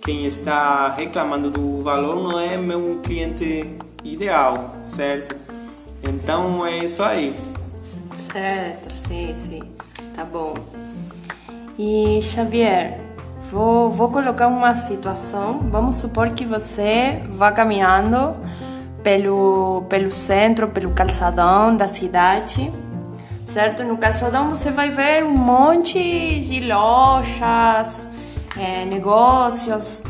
quem 0.00 0.26
está 0.26 0.88
reclamando 0.88 1.48
do 1.48 1.80
valor 1.80 2.22
não 2.22 2.40
é 2.40 2.56
meu 2.56 3.00
cliente 3.04 3.72
ideal, 4.02 4.74
certo? 4.84 5.36
Então 6.02 6.66
é 6.66 6.84
isso 6.84 7.02
aí. 7.04 7.32
Certo, 8.16 8.92
sim, 8.92 9.34
sim. 9.48 9.62
Tá 10.14 10.24
bom. 10.24 10.54
E 11.78 12.20
Xavier, 12.22 12.98
vou, 13.50 13.90
vou 13.90 14.10
colocar 14.10 14.48
uma 14.48 14.74
situação. 14.76 15.60
Vamos 15.70 15.96
supor 15.96 16.30
que 16.30 16.44
você 16.44 17.22
vá 17.28 17.52
caminhando 17.52 18.34
pelo, 19.02 19.84
pelo 19.88 20.10
centro, 20.10 20.68
pelo 20.68 20.90
calçadão 20.92 21.76
da 21.76 21.86
cidade, 21.86 22.72
certo? 23.44 23.84
No 23.84 23.98
calçadão 23.98 24.48
você 24.50 24.70
vai 24.70 24.90
ver 24.90 25.22
um 25.22 25.36
monte 25.36 25.98
de 26.40 26.60
lojas, 26.60 28.08
é, 28.58 28.84
negócios, 28.86 30.02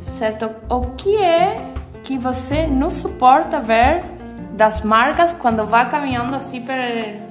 certo? 0.00 0.50
O 0.68 0.80
que 0.96 1.16
é 1.16 1.72
que 2.02 2.18
você 2.18 2.66
não 2.66 2.90
suporta 2.90 3.60
ver 3.60 4.04
das 4.54 4.82
marcas 4.82 5.32
quando 5.32 5.64
vai 5.64 5.88
caminhando 5.88 6.34
assim 6.34 6.60
per, 6.60 7.22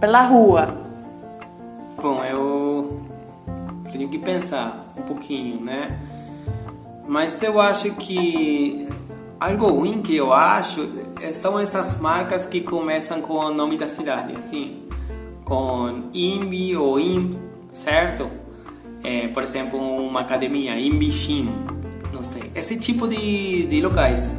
pela 0.00 0.22
rua? 0.22 0.81
Bom, 2.02 2.24
eu 2.24 3.00
tenho 3.92 4.08
que 4.08 4.18
pensar 4.18 4.92
um 4.98 5.02
pouquinho, 5.02 5.60
né? 5.60 6.00
Mas 7.06 7.40
eu 7.44 7.60
acho 7.60 7.92
que 7.92 8.88
algo 9.38 9.68
ruim 9.68 10.02
que 10.02 10.16
eu 10.16 10.32
acho 10.32 10.90
é, 11.22 11.32
são 11.32 11.60
essas 11.60 12.00
marcas 12.00 12.44
que 12.44 12.60
começam 12.60 13.20
com 13.20 13.34
o 13.34 13.54
nome 13.54 13.78
da 13.78 13.86
cidade, 13.86 14.34
assim, 14.36 14.82
com 15.44 16.10
IMB 16.12 16.76
ou 16.76 16.98
IMB, 16.98 17.38
certo? 17.70 18.28
É, 19.04 19.28
por 19.28 19.44
exemplo, 19.44 19.78
uma 19.78 20.22
academia, 20.22 20.76
IMBICHIM, 20.76 21.54
não 22.12 22.24
sei. 22.24 22.50
Esse 22.56 22.80
tipo 22.80 23.06
de, 23.06 23.64
de 23.66 23.80
locais. 23.80 24.34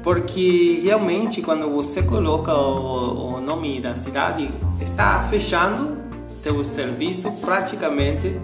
Porque 0.00 0.80
realmente 0.84 1.42
quando 1.42 1.68
você 1.70 2.04
coloca 2.04 2.54
o, 2.54 3.34
o 3.34 3.40
nome 3.40 3.80
da 3.80 3.96
cidade, 3.96 4.48
está 4.80 5.24
fechando 5.24 5.99
teu 6.42 6.62
serviço 6.64 7.30
praticamente 7.40 8.36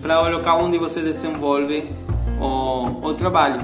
para 0.00 0.22
o 0.22 0.30
local 0.30 0.62
onde 0.62 0.78
você 0.78 1.00
desenvolve 1.00 1.84
o, 2.40 3.06
o 3.06 3.14
trabalho, 3.14 3.60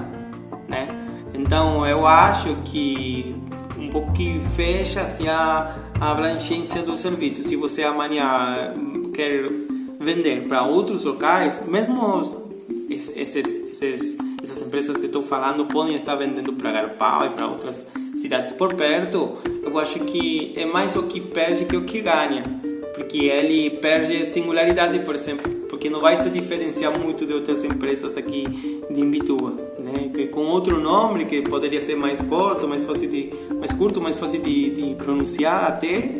né? 0.69 0.89
Então 1.33 1.87
eu 1.87 2.07
acho 2.07 2.57
que 2.65 3.37
um 3.79 3.89
pouco 3.89 4.13
que 4.13 4.41
fecha 4.41 5.03
assim, 5.03 5.29
a, 5.29 5.75
a 6.01 6.11
abrangência 6.11 6.83
do 6.83 6.97
serviço. 6.97 7.43
Se 7.43 7.57
você 7.57 7.85
amanhã 7.85 8.75
quer 9.15 9.51
vender 10.01 10.47
para 10.49 10.63
outros 10.63 11.05
locais, 11.05 11.63
mesmo 11.67 12.47
esses, 12.89 13.15
esses, 13.17 14.19
essas 14.43 14.63
empresas 14.63 14.97
que 14.97 15.07
estou 15.07 15.23
falando 15.23 15.67
podem 15.67 15.95
estar 15.95 16.15
vendendo 16.17 16.53
para 16.53 16.73
Garpal 16.73 17.27
e 17.27 17.31
para 17.31 17.47
outras 17.47 17.87
cidades 18.15 18.53
por 18.53 18.75
perto, 18.75 19.37
eu 19.63 19.79
acho 19.79 20.01
que 20.01 20.53
é 20.57 20.65
mais 20.65 20.97
o 20.97 21.05
que 21.05 21.21
perde 21.21 21.65
que 21.65 21.77
o 21.77 21.85
que 21.85 22.01
ganha 22.01 22.43
porque 22.97 23.27
ele 23.27 23.71
perde 23.71 24.25
singularidade, 24.25 24.99
por 25.01 25.15
exemplo, 25.15 25.51
porque 25.69 25.91
não 25.91 26.01
vai 26.01 26.17
se 26.17 26.31
diferenciar 26.31 26.99
muito 26.99 27.27
de 27.27 27.35
outras 27.35 27.63
empresas 27.63 28.17
aqui 28.17 28.45
de 28.91 29.01
Imbituba, 29.01 29.53
né? 29.79 30.11
Que 30.13 30.27
com 30.29 30.47
outro 30.47 30.81
nome 30.81 31.27
que 31.27 31.43
poderia 31.43 31.81
ser 31.81 31.95
mais 31.95 32.23
curto, 32.23 32.67
mais 32.67 32.85
fácil 32.85 33.09
de 33.09 33.31
mais 33.59 33.73
curto, 33.73 34.01
mais 34.01 34.19
fácil 34.19 34.41
de, 34.43 34.71
de 34.71 34.95
pronunciar 34.95 35.65
até, 35.65 36.11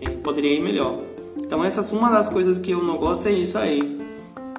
é, 0.00 0.08
poderia 0.22 0.54
ir 0.54 0.60
melhor. 0.60 1.00
Então 1.36 1.62
essas 1.62 1.92
uma 1.92 2.10
das 2.10 2.30
coisas 2.30 2.58
que 2.58 2.70
eu 2.70 2.82
não 2.82 2.96
gosto 2.96 3.28
é 3.28 3.32
isso 3.32 3.58
aí. 3.58 4.00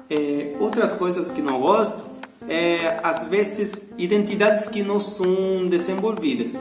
É, 0.08 0.54
outras 0.60 0.92
coisas 0.92 1.28
que 1.28 1.42
não 1.42 1.60
gosto 1.60 2.04
é 2.48 3.00
às 3.02 3.24
vezes 3.24 3.92
identidades 3.98 4.68
que 4.68 4.82
não 4.82 5.00
são 5.00 5.66
desenvolvidas. 5.66 6.56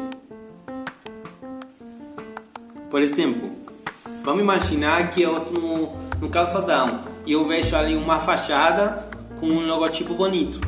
Por 2.89 3.01
exemplo, 3.01 3.62
Vamos 4.23 4.41
imaginar 4.41 5.09
que 5.09 5.21
eu 5.21 5.39
estou 5.39 5.59
no, 5.59 5.89
no 6.21 6.29
calçadão 6.29 7.01
e 7.25 7.33
eu 7.33 7.45
vejo 7.45 7.75
ali 7.75 7.93
uma 7.93 8.19
fachada 8.19 9.05
com 9.37 9.47
um 9.47 9.67
logotipo 9.67 10.13
bonito. 10.13 10.61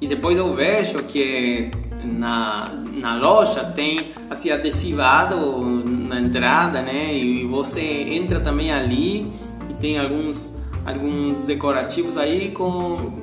E 0.00 0.06
depois 0.08 0.36
eu 0.36 0.52
vejo 0.52 1.04
que 1.04 1.70
na, 2.02 2.72
na 2.92 3.16
loja 3.16 3.64
tem 3.64 4.12
assim 4.28 4.50
adesivado 4.50 5.36
na 5.84 6.20
entrada, 6.20 6.82
né? 6.82 7.14
E 7.14 7.46
você 7.46 7.80
entra 7.80 8.40
também 8.40 8.72
ali 8.72 9.30
e 9.70 9.74
tem 9.74 9.98
alguns 9.98 10.52
alguns 10.84 11.46
decorativos 11.46 12.18
aí 12.18 12.50
com 12.50 13.22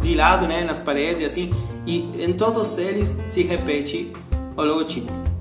de 0.00 0.14
lado, 0.14 0.46
né, 0.46 0.64
nas 0.64 0.80
paredes 0.80 1.26
assim, 1.26 1.52
e 1.84 2.08
em 2.18 2.32
todos 2.32 2.78
eles 2.78 3.18
se 3.26 3.42
repete 3.42 4.12
o 4.56 4.62
logotipo. 4.62 5.31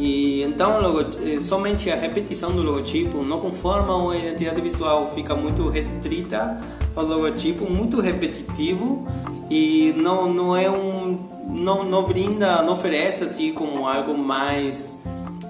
E 0.00 0.42
então 0.44 0.78
eh, 0.98 1.38
somente 1.40 1.90
a 1.90 1.94
repetição 1.94 2.52
do 2.52 2.62
logotipo 2.62 3.22
não 3.22 3.38
conforma 3.38 3.94
uma 3.94 4.16
identidade 4.16 4.58
visual, 4.62 5.12
fica 5.14 5.34
muito 5.36 5.68
restrita 5.68 6.58
ao 6.96 7.04
logotipo, 7.04 7.70
muito 7.70 8.00
repetitivo 8.00 9.06
e 9.50 9.92
não 9.98 10.32
não 10.32 10.56
é 10.56 10.70
um 10.70 11.18
não 11.50 11.84
não 11.84 12.02
brinda, 12.04 12.62
não 12.62 12.72
oferece 12.72 13.24
assim 13.24 13.52
como 13.52 13.86
algo 13.86 14.16
mais 14.16 14.98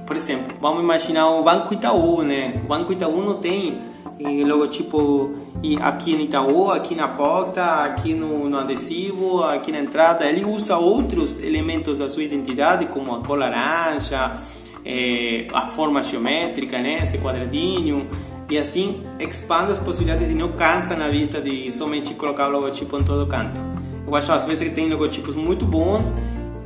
por 0.04 0.16
exemplo, 0.16 0.52
vamos 0.60 0.82
imaginar 0.82 1.30
o 1.30 1.44
Banco 1.44 1.72
Itaú, 1.72 2.22
né? 2.22 2.60
O 2.64 2.66
Banco 2.66 2.92
Itaú 2.92 3.22
não 3.22 3.34
tem 3.34 3.78
eh, 4.22 4.44
logotipo 4.44 5.34
aqui 5.80 6.14
no 6.14 6.20
Itaú, 6.20 6.70
aqui 6.70 6.94
na 6.94 7.08
porta, 7.08 7.84
aqui 7.84 8.12
no, 8.14 8.48
no, 8.48 8.58
adesivo, 8.58 9.42
aqui 9.42 9.72
na 9.72 9.78
entrada. 9.80 10.24
Ele 10.26 10.44
usa 10.44 10.76
outros 10.76 11.38
elementos 11.38 11.98
da 11.98 12.08
sua 12.08 12.22
identidade, 12.22 12.86
como 12.86 13.14
a 13.14 13.20
cor 13.20 13.38
laranja, 13.38 14.38
é, 14.84 15.46
a 15.52 15.68
forma 15.68 16.02
geométrica, 16.02 16.78
né? 16.78 17.00
esse 17.02 17.18
quadradinho, 17.18 18.06
e 18.50 18.58
assim 18.58 19.02
expande 19.18 19.72
as 19.72 19.78
possibilidades 19.78 20.30
e 20.30 20.34
não 20.34 20.52
cansa 20.52 20.96
na 20.96 21.08
vista 21.08 21.40
de 21.40 21.70
somente 21.70 22.14
colocar 22.14 22.48
o 22.48 22.52
logotipo 22.52 22.98
em 22.98 23.04
todo 23.04 23.26
canto. 23.26 23.60
Eu 24.06 24.14
acho 24.14 24.32
às 24.32 24.44
vezes 24.44 24.68
que 24.68 24.74
tem 24.74 24.88
logotipos 24.88 25.36
muito 25.36 25.64
bons 25.64 26.14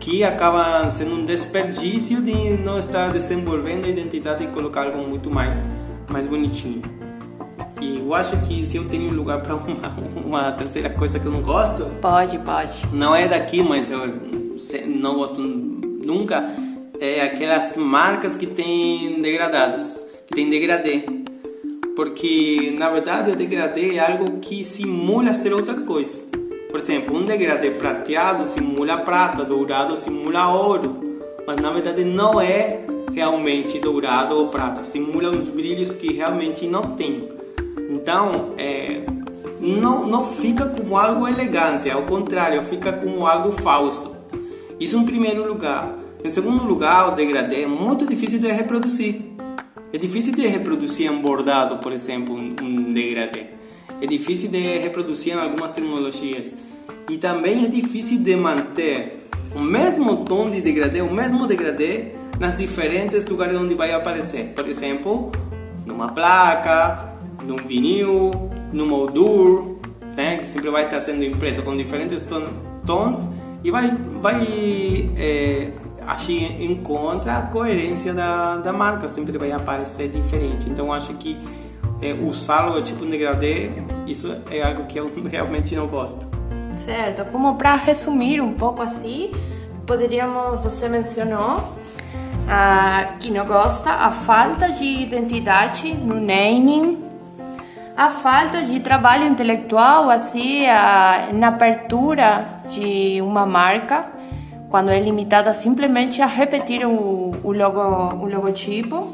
que 0.00 0.24
acabam 0.24 0.90
sendo 0.90 1.14
um 1.14 1.24
desperdício 1.24 2.20
de 2.20 2.58
não 2.58 2.78
estar 2.78 3.12
desenvolvendo 3.12 3.84
a 3.84 3.88
identidade 3.88 4.44
e 4.44 4.46
colocar 4.48 4.84
algo 4.84 4.98
muito 5.06 5.30
mais, 5.30 5.64
mais 6.08 6.26
bonitinho. 6.26 6.82
E 7.80 7.98
eu 7.98 8.14
acho 8.14 8.36
que 8.42 8.64
se 8.66 8.76
eu 8.76 8.88
tenho 8.88 9.12
lugar 9.12 9.40
para 9.40 9.54
uma, 9.56 9.88
uma 10.24 10.52
terceira 10.52 10.90
coisa 10.90 11.18
que 11.18 11.26
eu 11.26 11.32
não 11.32 11.42
gosto. 11.42 11.84
Pode, 12.00 12.38
pode. 12.38 12.86
Não 12.94 13.14
é 13.14 13.26
daqui, 13.28 13.62
mas 13.62 13.90
eu 13.90 14.00
não 14.86 15.14
gosto 15.14 15.40
nunca. 15.40 16.48
É 17.00 17.22
aquelas 17.22 17.76
marcas 17.76 18.36
que 18.36 18.46
têm 18.46 19.20
degradados, 19.20 20.00
que 20.26 20.34
tem 20.34 20.48
degradê. 20.48 21.02
Porque 21.96 22.74
na 22.76 22.90
verdade 22.90 23.30
o 23.30 23.36
degradê 23.36 23.96
é 23.96 24.00
algo 24.00 24.38
que 24.38 24.64
simula 24.64 25.32
ser 25.32 25.52
outra 25.52 25.74
coisa. 25.74 26.22
Por 26.70 26.80
exemplo, 26.80 27.16
um 27.16 27.24
degradê 27.24 27.70
prateado 27.70 28.44
simula 28.44 28.96
prata, 28.98 29.44
dourado 29.44 29.96
simula 29.96 30.48
ouro. 30.48 31.20
Mas 31.46 31.56
na 31.60 31.70
verdade 31.70 32.04
não 32.04 32.40
é 32.40 32.80
realmente 33.12 33.78
dourado 33.78 34.34
ou 34.36 34.48
prata, 34.48 34.82
simula 34.82 35.30
os 35.30 35.48
brilhos 35.48 35.94
que 35.94 36.12
realmente 36.12 36.66
não 36.66 36.82
tem. 36.96 37.28
Então, 37.94 38.50
é, 38.58 39.02
não, 39.60 40.04
não 40.04 40.24
fica 40.24 40.66
como 40.66 40.98
algo 40.98 41.28
elegante, 41.28 41.88
ao 41.88 42.02
contrário, 42.02 42.60
fica 42.62 42.92
como 42.92 43.24
algo 43.24 43.52
falso. 43.52 44.12
Isso 44.80 44.98
em 44.98 45.04
primeiro 45.04 45.46
lugar. 45.46 45.94
Em 46.24 46.28
segundo 46.28 46.64
lugar, 46.64 47.08
o 47.08 47.10
degradê 47.12 47.62
é 47.62 47.66
muito 47.66 48.04
difícil 48.04 48.40
de 48.40 48.50
reproduzir. 48.50 49.22
É 49.92 49.98
difícil 49.98 50.34
de 50.34 50.44
reproduzir 50.44 51.08
em 51.10 51.16
bordado, 51.20 51.76
por 51.76 51.92
exemplo, 51.92 52.34
um 52.34 52.92
degradê. 52.92 53.44
É 54.00 54.06
difícil 54.06 54.50
de 54.50 54.78
reproduzir 54.78 55.34
em 55.34 55.38
algumas 55.38 55.70
tecnologias. 55.70 56.56
E 57.08 57.16
também 57.16 57.64
é 57.64 57.68
difícil 57.68 58.18
de 58.18 58.34
manter 58.34 59.28
o 59.54 59.60
mesmo 59.60 60.24
tom 60.24 60.50
de 60.50 60.60
degradê, 60.60 61.00
o 61.00 61.12
mesmo 61.12 61.46
degradê 61.46 62.06
nas 62.40 62.58
diferentes 62.58 63.24
lugares 63.26 63.56
onde 63.56 63.74
vai 63.74 63.92
aparecer. 63.92 64.46
Por 64.46 64.68
exemplo, 64.68 65.30
numa 65.86 66.08
placa, 66.08 67.13
num 67.46 67.56
vinil, 67.56 68.30
no 68.72 68.86
moldura, 68.86 69.64
né, 70.16 70.36
que 70.38 70.48
sempre 70.48 70.70
vai 70.70 70.84
estar 70.84 71.00
sendo 71.00 71.24
impresso 71.24 71.62
com 71.62 71.76
diferentes 71.76 72.22
ton 72.22 72.42
tons 72.86 73.28
e 73.62 73.70
vai, 73.70 73.90
vai 74.20 75.10
é, 75.16 75.70
que 76.18 76.64
encontra 76.64 77.38
a 77.38 77.42
coerência 77.42 78.12
da, 78.12 78.58
da 78.58 78.72
marca, 78.72 79.08
sempre 79.08 79.38
vai 79.38 79.52
aparecer 79.52 80.08
diferente. 80.08 80.68
Então 80.68 80.92
acho 80.92 81.14
que 81.14 81.36
é, 82.02 82.12
usar 82.12 82.70
o 82.70 82.82
tipo 82.82 83.04
degradê, 83.06 83.70
isso 84.06 84.36
é 84.50 84.62
algo 84.62 84.84
que 84.84 84.98
eu 84.98 85.10
realmente 85.30 85.74
não 85.74 85.86
gosto. 85.86 86.28
Certo, 86.84 87.24
como 87.30 87.54
para 87.54 87.76
resumir 87.76 88.40
um 88.40 88.52
pouco 88.52 88.82
assim, 88.82 89.30
poderíamos, 89.86 90.60
você 90.60 90.88
mencionou 90.88 91.72
ah, 92.48 93.14
que 93.20 93.30
não 93.30 93.46
gosta 93.46 93.90
a 93.90 94.10
falta 94.10 94.68
de 94.70 94.84
identidade 94.84 95.94
no 95.94 96.16
naming 96.16 97.03
a 97.96 98.08
falta 98.08 98.62
de 98.62 98.80
trabalho 98.80 99.26
intelectual, 99.26 100.10
assim, 100.10 100.66
a, 100.66 101.28
na 101.32 101.48
abertura 101.48 102.44
de 102.68 103.20
uma 103.22 103.46
marca, 103.46 104.04
quando 104.68 104.90
é 104.90 104.98
limitada 104.98 105.52
simplesmente 105.52 106.20
a 106.20 106.26
repetir 106.26 106.84
o, 106.84 107.36
o, 107.42 107.52
logo, 107.52 107.80
o 107.80 108.26
logotipo. 108.26 109.08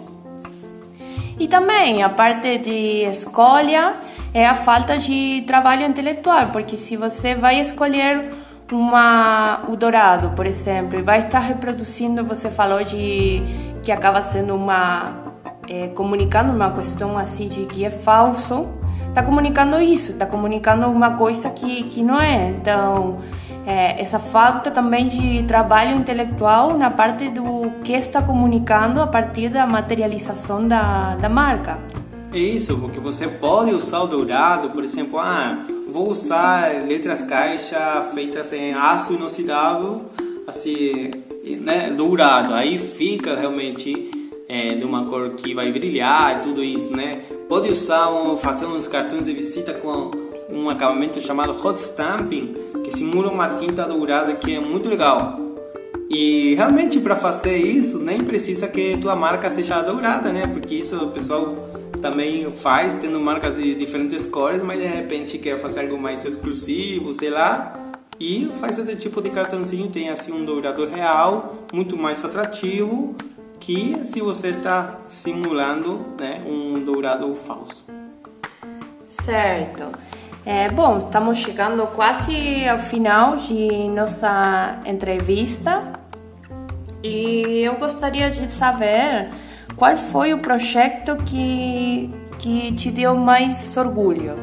E 1.38 1.46
também 1.46 2.02
a 2.02 2.08
parte 2.08 2.58
de 2.58 3.04
escolha 3.04 3.94
é 4.32 4.46
a 4.46 4.54
falta 4.54 4.96
de 4.96 5.44
trabalho 5.46 5.84
intelectual, 5.84 6.46
porque 6.48 6.76
se 6.76 6.96
você 6.96 7.34
vai 7.34 7.60
escolher 7.60 8.32
uma, 8.72 9.60
o 9.68 9.76
dourado, 9.76 10.30
por 10.30 10.46
exemplo, 10.46 10.98
e 10.98 11.02
vai 11.02 11.18
estar 11.18 11.40
reproduzindo, 11.40 12.24
você 12.24 12.48
falou 12.50 12.82
de 12.82 13.42
que 13.82 13.90
acaba 13.90 14.22
sendo 14.22 14.54
uma 14.54 15.29
é, 15.70 15.86
comunicando 15.88 16.52
uma 16.52 16.72
questão 16.72 17.16
assim 17.16 17.48
de 17.48 17.64
que 17.64 17.84
é 17.84 17.90
falso, 17.90 18.66
está 19.08 19.22
comunicando 19.22 19.80
isso, 19.80 20.10
está 20.10 20.26
comunicando 20.26 20.88
uma 20.88 21.12
coisa 21.12 21.48
que, 21.50 21.84
que 21.84 22.02
não 22.02 22.20
é. 22.20 22.48
Então, 22.48 23.18
é, 23.64 24.00
essa 24.00 24.18
falta 24.18 24.70
também 24.70 25.06
de 25.06 25.44
trabalho 25.44 25.96
intelectual 25.96 26.76
na 26.76 26.90
parte 26.90 27.28
do 27.28 27.70
que 27.84 27.92
está 27.92 28.20
comunicando 28.20 29.00
a 29.00 29.06
partir 29.06 29.48
da 29.48 29.64
materialização 29.64 30.66
da, 30.66 31.14
da 31.14 31.28
marca. 31.28 31.78
É 32.32 32.38
isso, 32.38 32.76
porque 32.76 32.98
você 32.98 33.28
pode 33.28 33.70
usar 33.72 34.00
o 34.00 34.06
dourado, 34.06 34.70
por 34.70 34.82
exemplo, 34.82 35.18
ah, 35.20 35.58
vou 35.92 36.10
usar 36.10 36.82
letras 36.84 37.22
caixa 37.22 38.08
feitas 38.12 38.52
em 38.52 38.72
aço 38.72 39.12
inoxidável, 39.12 40.02
assim, 40.46 41.10
né, 41.60 41.90
dourado. 41.90 42.54
Aí 42.54 42.78
fica 42.78 43.36
realmente 43.36 44.19
é, 44.50 44.74
de 44.74 44.84
uma 44.84 45.04
cor 45.04 45.30
que 45.30 45.54
vai 45.54 45.70
brilhar 45.70 46.38
e 46.38 46.40
tudo 46.40 46.62
isso, 46.62 46.94
né? 46.94 47.22
Pode 47.48 47.70
usar, 47.70 48.10
um, 48.10 48.36
fazer 48.36 48.66
uns 48.66 48.88
cartões 48.88 49.26
de 49.26 49.32
visita 49.32 49.72
com 49.72 50.10
um 50.50 50.68
acabamento 50.68 51.20
chamado 51.20 51.52
hot 51.52 51.78
stamping, 51.78 52.56
que 52.82 52.90
simula 52.90 53.30
uma 53.30 53.50
tinta 53.50 53.86
dourada 53.86 54.34
que 54.34 54.52
é 54.52 54.58
muito 54.58 54.88
legal. 54.88 55.38
E 56.10 56.56
realmente 56.56 56.98
para 56.98 57.14
fazer 57.14 57.56
isso 57.58 58.00
nem 58.00 58.24
precisa 58.24 58.66
que 58.66 58.96
tua 58.96 59.14
marca 59.14 59.48
seja 59.48 59.80
dourada, 59.82 60.32
né? 60.32 60.48
Porque 60.48 60.74
isso 60.74 60.96
o 60.96 61.10
pessoal 61.12 61.54
também 62.02 62.50
faz 62.50 62.92
tendo 62.94 63.20
marcas 63.20 63.54
de 63.54 63.76
diferentes 63.76 64.26
cores, 64.26 64.60
mas 64.64 64.80
de 64.80 64.86
repente 64.86 65.38
quer 65.38 65.60
fazer 65.60 65.82
algo 65.82 65.96
mais 65.96 66.24
exclusivo, 66.24 67.12
sei 67.12 67.30
lá, 67.30 67.92
e 68.18 68.50
faz 68.58 68.76
esse 68.78 68.96
tipo 68.96 69.22
de 69.22 69.30
cartãozinho, 69.30 69.88
tem 69.88 70.08
assim 70.08 70.32
um 70.32 70.44
dourado 70.44 70.84
real, 70.86 71.66
muito 71.72 71.96
mais 71.96 72.24
atrativo 72.24 73.14
que 73.60 74.00
se 74.04 74.20
você 74.20 74.48
está 74.48 74.98
simulando 75.06 76.06
né, 76.18 76.42
um 76.46 76.82
dourado 76.82 77.32
falso. 77.36 77.84
Certo. 79.22 79.84
É, 80.44 80.70
bom, 80.70 80.96
estamos 80.96 81.38
chegando 81.38 81.86
quase 81.88 82.66
ao 82.66 82.78
final 82.78 83.36
de 83.36 83.88
nossa 83.88 84.80
entrevista 84.86 85.92
e 87.02 87.62
eu 87.62 87.74
gostaria 87.76 88.30
de 88.30 88.50
saber 88.50 89.30
qual 89.76 89.96
foi 89.98 90.32
o 90.32 90.38
projeto 90.38 91.18
que, 91.24 92.10
que 92.38 92.72
te 92.72 92.90
deu 92.90 93.14
mais 93.14 93.76
orgulho. 93.76 94.38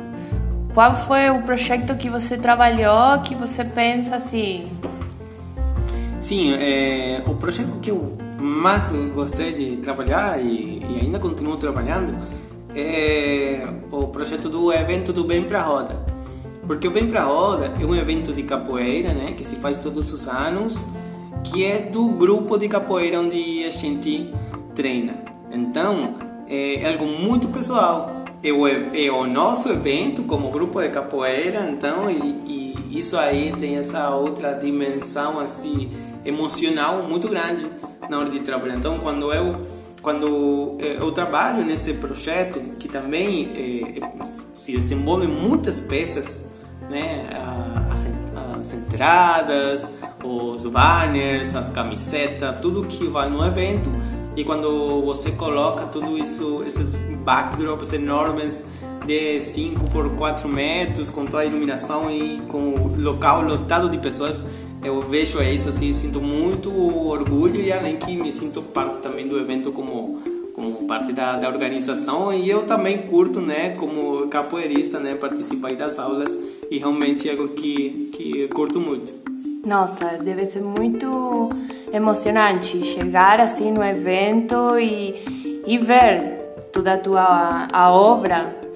Qual 0.74 0.96
foi 0.96 1.32
o 1.32 1.42
projeto 1.42 1.96
que 1.96 2.08
você 2.08 2.38
trabalhou 2.38 3.20
que 3.24 3.34
você 3.34 3.64
pensa 3.64 4.16
assim? 4.16 4.70
Sim, 6.20 6.54
é, 6.54 7.24
o 7.26 7.34
projeto 7.34 7.80
que 7.82 7.90
eu 7.90 8.27
mais 8.48 8.90
gostei 9.14 9.54
de 9.54 9.78
trabalhar 9.78 10.40
e, 10.40 10.82
e 10.90 11.00
ainda 11.02 11.20
continuo 11.20 11.58
trabalhando 11.58 12.18
é 12.76 13.68
o 13.92 14.08
projeto 14.08 14.50
do 14.50 14.72
evento 14.72 15.12
do 15.12 15.24
Bem 15.24 15.44
Pra 15.44 15.62
Roda. 15.62 16.06
Porque 16.66 16.88
o 16.88 16.92
Bem 16.92 17.08
Pra 17.08 17.24
Roda 17.24 17.74
é 17.82 17.86
um 17.86 17.96
evento 17.96 18.34
de 18.34 18.44
capoeira, 18.44 19.14
né, 19.14 19.34
que 19.36 19.44
se 19.44 19.56
faz 19.56 19.78
todos 19.78 20.12
os 20.14 20.28
anos, 20.28 20.86
que 21.44 21.64
é 21.64 21.80
do 21.80 22.08
grupo 22.10 22.58
de 22.58 22.68
capoeira 22.68 23.20
onde 23.20 23.64
a 23.66 23.72
gente 23.72 24.32
treina. 24.76 25.16
Então, 25.52 26.14
é 26.48 26.88
algo 26.90 27.06
muito 27.06 27.48
pessoal. 27.48 28.12
É 28.44 28.52
o, 28.52 28.68
é 28.68 29.12
o 29.12 29.26
nosso 29.26 29.70
evento 29.70 30.24
como 30.24 30.52
grupo 30.52 30.82
de 30.82 30.90
capoeira, 30.90 31.68
então, 31.70 32.10
e, 32.12 32.76
e 32.92 33.00
isso 33.00 33.18
aí 33.18 33.54
tem 33.58 33.78
essa 33.78 34.10
outra 34.10 34.54
dimensão 34.54 35.40
assim 35.40 35.90
emocional 36.24 37.04
muito 37.04 37.28
grande 37.28 37.68
na 38.10 38.20
hora 38.20 38.30
de 38.30 38.40
trabalhar. 38.40 38.76
Então, 38.76 39.00
quando 39.00 39.34
eu 39.34 39.78
quando 40.02 40.78
eh, 40.80 40.98
eu 41.00 41.12
trabalho 41.12 41.66
nesse 41.66 41.94
projeto 41.96 42.60
que 42.80 42.88
também 42.88 44.00
é, 44.02 44.24
se 44.24 44.72
desenvolve 44.72 45.28
muitas 45.28 45.82
peças, 45.82 46.54
né, 46.90 47.26
as, 47.92 48.08
as 48.58 48.74
entradas, 48.74 49.90
os 50.24 50.66
banners, 50.66 51.56
as 51.56 51.72
camisetas, 51.72 52.56
tudo 52.58 52.86
que 52.86 53.06
vai 53.08 53.30
no 53.30 53.46
evento 53.46 53.90
e 54.38 54.44
quando 54.44 55.02
você 55.02 55.32
coloca 55.32 55.88
tudo 55.88 56.16
isso, 56.16 56.64
esses 56.64 57.02
backdrops 57.26 57.92
enormes 57.92 58.68
de 59.04 59.40
5 59.40 59.90
por 59.90 60.12
4 60.12 60.48
metros, 60.48 61.10
com 61.10 61.26
toda 61.26 61.42
a 61.42 61.46
iluminação 61.46 62.12
e 62.12 62.42
com 62.42 62.76
o 62.76 63.02
local 63.02 63.42
lotado 63.42 63.90
de 63.90 63.98
pessoas, 63.98 64.46
eu 64.84 65.02
vejo 65.02 65.42
isso 65.42 65.70
assim, 65.70 65.92
sinto 65.94 66.22
muito 66.22 66.72
orgulho 67.08 67.60
e 67.60 67.72
além 67.72 67.98
que 67.98 68.16
me 68.16 68.32
sinto 68.32 68.62
parte 68.62 69.00
também 69.00 69.28
do 69.28 69.40
evento 69.40 69.72
como 69.72 70.22
como 70.54 70.88
parte 70.88 71.14
da, 71.14 71.36
da 71.36 71.48
organização. 71.48 72.34
E 72.34 72.50
eu 72.50 72.64
também 72.64 73.04
curto, 73.04 73.40
né, 73.40 73.76
como 73.78 74.28
capoeirista, 74.28 75.00
né, 75.00 75.14
participar 75.14 75.76
das 75.76 76.00
aulas. 76.00 76.40
E 76.72 76.80
realmente 76.80 77.30
é 77.30 77.32
algo 77.32 77.50
que 77.50 78.10
que 78.12 78.48
curto 78.48 78.80
muito. 78.80 79.14
Nossa, 79.64 80.18
deve 80.18 80.46
ser 80.48 80.62
muito 80.62 81.50
emocionante 81.92 82.84
chegar 82.84 83.40
assim 83.40 83.72
no 83.72 83.84
evento 83.84 84.80
e, 84.80 85.64
e 85.68 85.78
ver 85.78 86.38
toda 86.72 86.94
a 86.94 86.98
tua 86.98 87.68
a 87.72 87.92
obra 87.92 88.67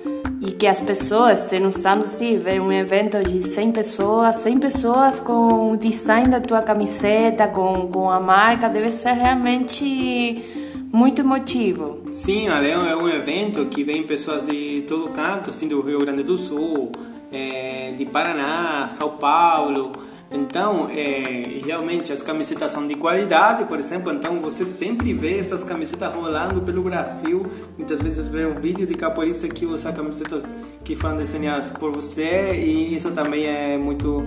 e 0.42 0.52
que 0.52 0.66
as 0.66 0.82
pessoas 0.82 1.48
usando, 1.68 2.08
se 2.08 2.36
ver 2.36 2.60
um 2.60 2.72
evento 2.72 3.24
de 3.24 3.44
100 3.44 3.72
pessoas, 3.72 4.38
100 4.38 4.58
pessoas 4.58 5.20
com 5.20 5.74
o 5.74 5.78
design 5.78 6.30
da 6.30 6.42
tua 6.42 6.64
camiseta, 6.64 7.48
com, 7.48 7.88
com 7.88 8.10
a 8.10 8.20
marca, 8.20 8.68
deve 8.68 8.92
ser 8.92 9.14
realmente 9.14 10.44
muito 10.92 11.22
emotivo. 11.22 12.00
Sim, 12.12 12.50
Leão 12.50 12.84
é 12.88 12.96
um 12.96 13.08
evento 13.08 13.68
que 13.68 13.84
vem 13.84 14.02
pessoas 14.02 14.48
de 14.48 14.84
todo 14.88 15.10
canto, 15.10 15.52
assim, 15.52 15.68
do 15.68 15.80
Rio 15.80 16.00
Grande 16.00 16.24
do 16.24 16.36
Sul, 16.36 16.92
é, 17.32 17.94
de 17.96 18.06
Paraná, 18.08 18.90
São 18.90 19.12
Paulo, 19.12 19.92
então, 20.32 20.88
é, 20.90 21.60
realmente 21.66 22.14
as 22.14 22.22
camisetas 22.22 22.72
são 22.72 22.88
de 22.88 22.96
qualidade, 22.96 23.66
por 23.66 23.78
exemplo, 23.78 24.14
então 24.14 24.40
você 24.40 24.66
sempre 24.66 25.14
vê 25.14 25.38
essas 25.38 25.62
camisetas 25.62 26.14
rolando 26.14 26.62
pelo 26.62 26.82
Brasil. 26.82 27.46
Muitas 27.78 28.00
vezes 28.00 28.30
vê 28.30 28.46
um 28.46 28.56
vídeo 28.56 28.88
de 28.88 28.94
capoeirista 28.94 29.48
que 29.50 29.66
usa 29.66 29.92
camisetas 29.92 30.54
que 30.86 30.96
foram 30.96 31.18
desenhadas 31.18 31.72
por 31.72 31.92
você 31.92 32.54
e 32.56 32.96
isso 32.96 33.12
também 33.12 33.46
é 33.46 33.78
muito 33.78 34.26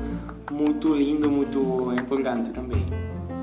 muito 0.51 0.95
lindo, 0.95 1.31
muito 1.31 1.91
empolgante 1.99 2.51
também. 2.51 2.85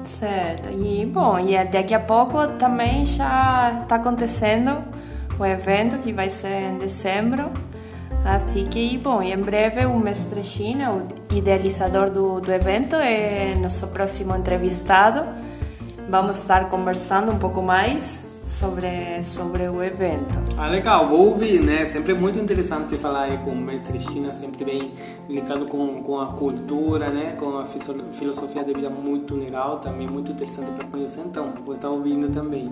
Certo. 0.04 0.70
E 0.70 1.04
bom, 1.06 1.40
e 1.40 1.64
daqui 1.66 1.96
a 1.96 2.00
pouco 2.00 2.48
também 2.60 3.06
já 3.08 3.80
está 3.82 3.96
acontecendo 3.96 4.84
o 5.40 5.46
evento 5.46 5.98
que 5.98 6.14
vai 6.14 6.30
ser 6.30 6.70
em 6.70 6.78
dezembro. 6.78 7.50
Assim 8.24 8.66
que, 8.66 8.98
bom, 8.98 9.22
em 9.22 9.36
breve 9.38 9.86
o 9.86 9.98
mestre 9.98 10.44
China, 10.44 10.92
o 10.92 11.34
idealizador 11.36 12.10
do, 12.10 12.40
do 12.40 12.52
evento, 12.52 12.96
é 12.96 13.56
nosso 13.56 13.88
próximo 13.88 14.36
entrevistado. 14.36 15.24
Vamos 16.08 16.38
estar 16.38 16.70
conversando 16.70 17.32
um 17.32 17.40
pouco 17.40 17.62
mais 17.62 18.26
sobre, 18.46 19.24
sobre 19.24 19.68
o 19.68 19.82
evento. 19.84 20.40
Ah, 20.58 20.68
legal, 20.68 21.08
vou 21.08 21.30
ouvir, 21.30 21.64
né? 21.64 21.86
Sempre 21.86 22.14
muito 22.14 22.38
interessante 22.38 22.98
falar 22.98 23.44
com 23.44 23.52
o 23.52 23.56
mestre 23.56 24.00
China, 24.00 24.34
sempre 24.34 24.66
bem 24.66 24.94
ligado 25.28 25.66
com, 25.66 26.04
com 26.04 26.20
a 26.20 26.28
cultura, 26.28 27.10
né? 27.10 27.36
Com 27.40 27.58
a 27.58 27.66
filosofia 27.66 28.64
de 28.64 28.74
vida 28.74 28.90
muito 28.90 29.36
legal, 29.36 29.80
também 29.80 30.08
muito 30.08 30.32
interessante 30.32 30.70
para 30.72 30.86
conhecer, 30.86 31.22
então 31.22 31.54
vou 31.66 31.74
estar 31.74 31.90
ouvindo 31.90 32.30
também. 32.30 32.70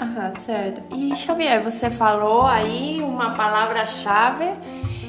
Aham, 0.00 0.32
certo. 0.38 0.82
E 0.94 1.16
Xavier, 1.16 1.62
você 1.62 1.88
falou 1.88 2.44
aí 2.46 3.00
uma 3.02 3.30
palavra-chave 3.30 4.52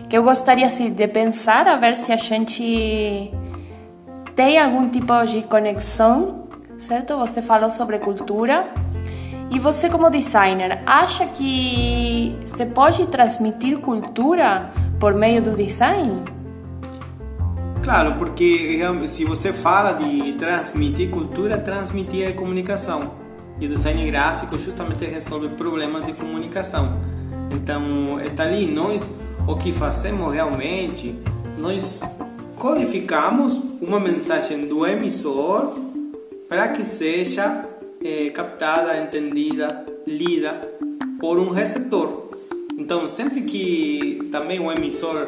que 0.09 0.17
eu 0.17 0.23
gostaria 0.23 0.65
assim, 0.65 0.89
de 0.91 1.07
pensar, 1.07 1.67
a 1.67 1.75
ver 1.75 1.97
se 1.97 2.13
a 2.13 2.15
gente 2.15 3.29
tem 4.33 4.57
algum 4.57 4.88
tipo 4.88 5.25
de 5.25 5.41
conexão, 5.41 6.47
certo? 6.79 7.17
Você 7.17 7.41
falou 7.41 7.69
sobre 7.69 7.99
cultura. 7.99 8.65
E 9.49 9.59
você, 9.59 9.89
como 9.89 10.09
designer, 10.09 10.81
acha 10.85 11.25
que 11.25 12.38
você 12.43 12.65
pode 12.65 13.05
transmitir 13.07 13.79
cultura 13.79 14.69
por 14.99 15.13
meio 15.13 15.41
do 15.41 15.51
design? 15.51 16.23
Claro, 17.83 18.15
porque 18.17 18.79
se 19.05 19.23
você 19.23 19.53
fala 19.53 19.93
de 19.93 20.33
transmitir 20.33 21.09
cultura, 21.09 21.57
transmitir 21.57 22.27
é 22.27 22.31
comunicação. 22.33 23.26
E 23.60 23.68
design 23.68 24.05
gráfico 24.10 24.58
justamente 24.58 25.05
resolve 25.05 25.49
problemas 25.49 26.05
de 26.05 26.14
comunicação. 26.14 26.99
Então, 27.51 28.20
está 28.22 28.43
ali, 28.43 28.68
nós, 28.68 29.14
o 29.47 29.55
que 29.55 29.72
fazemos 29.72 30.34
realmente, 30.34 31.16
nós 31.58 32.01
codificamos 32.58 33.60
uma 33.82 33.99
mensagem 33.99 34.68
do 34.68 34.86
emissor 34.86 35.74
para 36.47 36.68
que 36.70 36.84
seja 36.84 37.66
é, 38.03 38.30
captada, 38.30 38.97
entendida, 38.97 39.86
lida 40.05 40.53
por 41.20 41.39
um 41.39 41.49
receptor. 41.49 42.28
Então, 42.78 43.08
sempre 43.08 43.41
que 43.41 44.28
também 44.32 44.60
o 44.60 44.72
emissor 44.72 45.28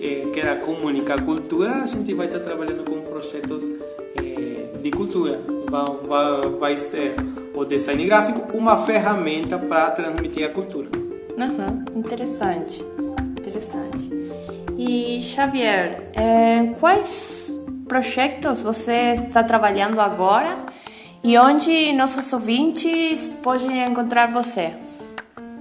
é, 0.00 0.30
queira 0.32 0.56
comunicar 0.56 1.24
cultura, 1.24 1.82
a 1.82 1.86
gente 1.86 2.14
vai 2.14 2.26
estar 2.26 2.40
trabalhando 2.40 2.84
com 2.84 3.00
projetos 3.02 3.64
é, 4.16 4.78
de 4.78 4.90
cultura. 4.90 5.40
Vai, 5.68 5.96
vai, 6.06 6.50
vai 6.50 6.76
ser 6.76 7.16
o 7.54 7.64
design 7.64 8.04
gráfico 8.04 8.56
uma 8.56 8.76
ferramenta 8.76 9.56
para 9.56 9.90
transmitir 9.92 10.44
a 10.44 10.50
cultura. 10.50 10.88
Uhum, 11.38 11.98
interessante, 11.98 12.84
interessante. 13.38 14.10
E 14.76 15.20
Xavier, 15.22 16.10
é, 16.14 16.74
quais 16.80 17.52
projetos 17.86 18.60
você 18.60 19.14
está 19.14 19.42
trabalhando 19.44 20.00
agora 20.00 20.58
e 21.22 21.38
onde 21.38 21.92
nossos 21.92 22.32
ouvintes 22.32 23.26
podem 23.42 23.84
encontrar 23.84 24.30
você? 24.30 24.74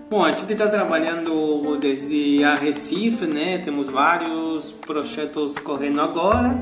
Bom, 0.10 0.24
a 0.26 0.32
gente 0.32 0.52
está 0.52 0.68
trabalhando 0.68 1.78
desde 1.80 2.44
a 2.44 2.56
Recife, 2.56 3.26
né? 3.26 3.58
Temos 3.58 3.88
vários 3.88 4.72
projetos 4.72 5.58
correndo 5.58 6.02
agora 6.02 6.56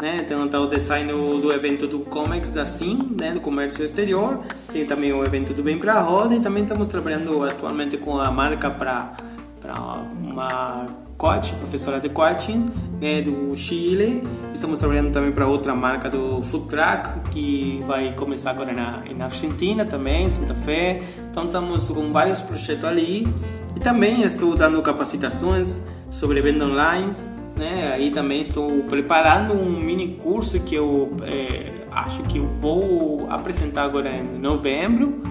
né? 0.00 0.22
Tem 0.22 0.36
o 0.36 0.66
design 0.66 1.12
do 1.12 1.52
evento 1.52 1.86
do 1.86 2.00
Comex 2.00 2.50
da 2.50 2.66
Sim, 2.66 3.14
né? 3.18 3.32
Do 3.32 3.40
comércio 3.40 3.84
exterior. 3.84 4.40
Tem 4.72 4.84
também 4.84 5.12
o 5.12 5.24
evento 5.24 5.52
do 5.52 5.62
Bem 5.62 5.78
para 5.78 6.00
Roda 6.00 6.34
e 6.34 6.40
também 6.40 6.62
estamos 6.62 6.88
trabalhando 6.88 7.44
atualmente 7.44 7.96
com 7.96 8.18
a 8.18 8.30
marca 8.30 8.70
para 8.70 9.12
uma 10.22 10.88
coach, 11.16 11.54
professora 11.54 11.98
de 11.98 12.08
coaching, 12.08 12.66
né, 13.00 13.22
do 13.22 13.56
Chile. 13.56 14.22
Estamos 14.52 14.78
trabalhando 14.78 15.10
também 15.10 15.32
para 15.32 15.46
outra 15.46 15.74
marca 15.74 16.10
do 16.10 16.42
Food 16.42 16.68
Truck, 16.68 17.30
que 17.30 17.82
vai 17.86 18.12
começar 18.12 18.50
agora 18.50 18.72
na, 18.72 19.02
na 19.16 19.24
Argentina 19.24 19.84
também, 19.84 20.28
Santa 20.28 20.54
Fé. 20.54 21.02
Então 21.30 21.44
estamos 21.44 21.88
com 21.88 22.12
vários 22.12 22.40
projetos 22.40 22.84
ali. 22.84 23.26
E 23.74 23.80
também 23.80 24.22
estou 24.22 24.54
dando 24.54 24.80
capacitações 24.82 25.82
sobre 26.10 26.40
venda 26.40 26.64
online, 26.64 27.12
né? 27.56 27.92
Aí 27.92 28.10
também 28.10 28.42
estou 28.42 28.82
preparando 28.84 29.54
um 29.54 29.70
mini 29.80 30.08
curso 30.22 30.60
que 30.60 30.74
eu 30.74 31.16
é, 31.22 31.72
acho 31.90 32.22
que 32.24 32.38
vou 32.38 33.26
apresentar 33.30 33.84
agora 33.84 34.10
em 34.10 34.38
novembro. 34.38 35.22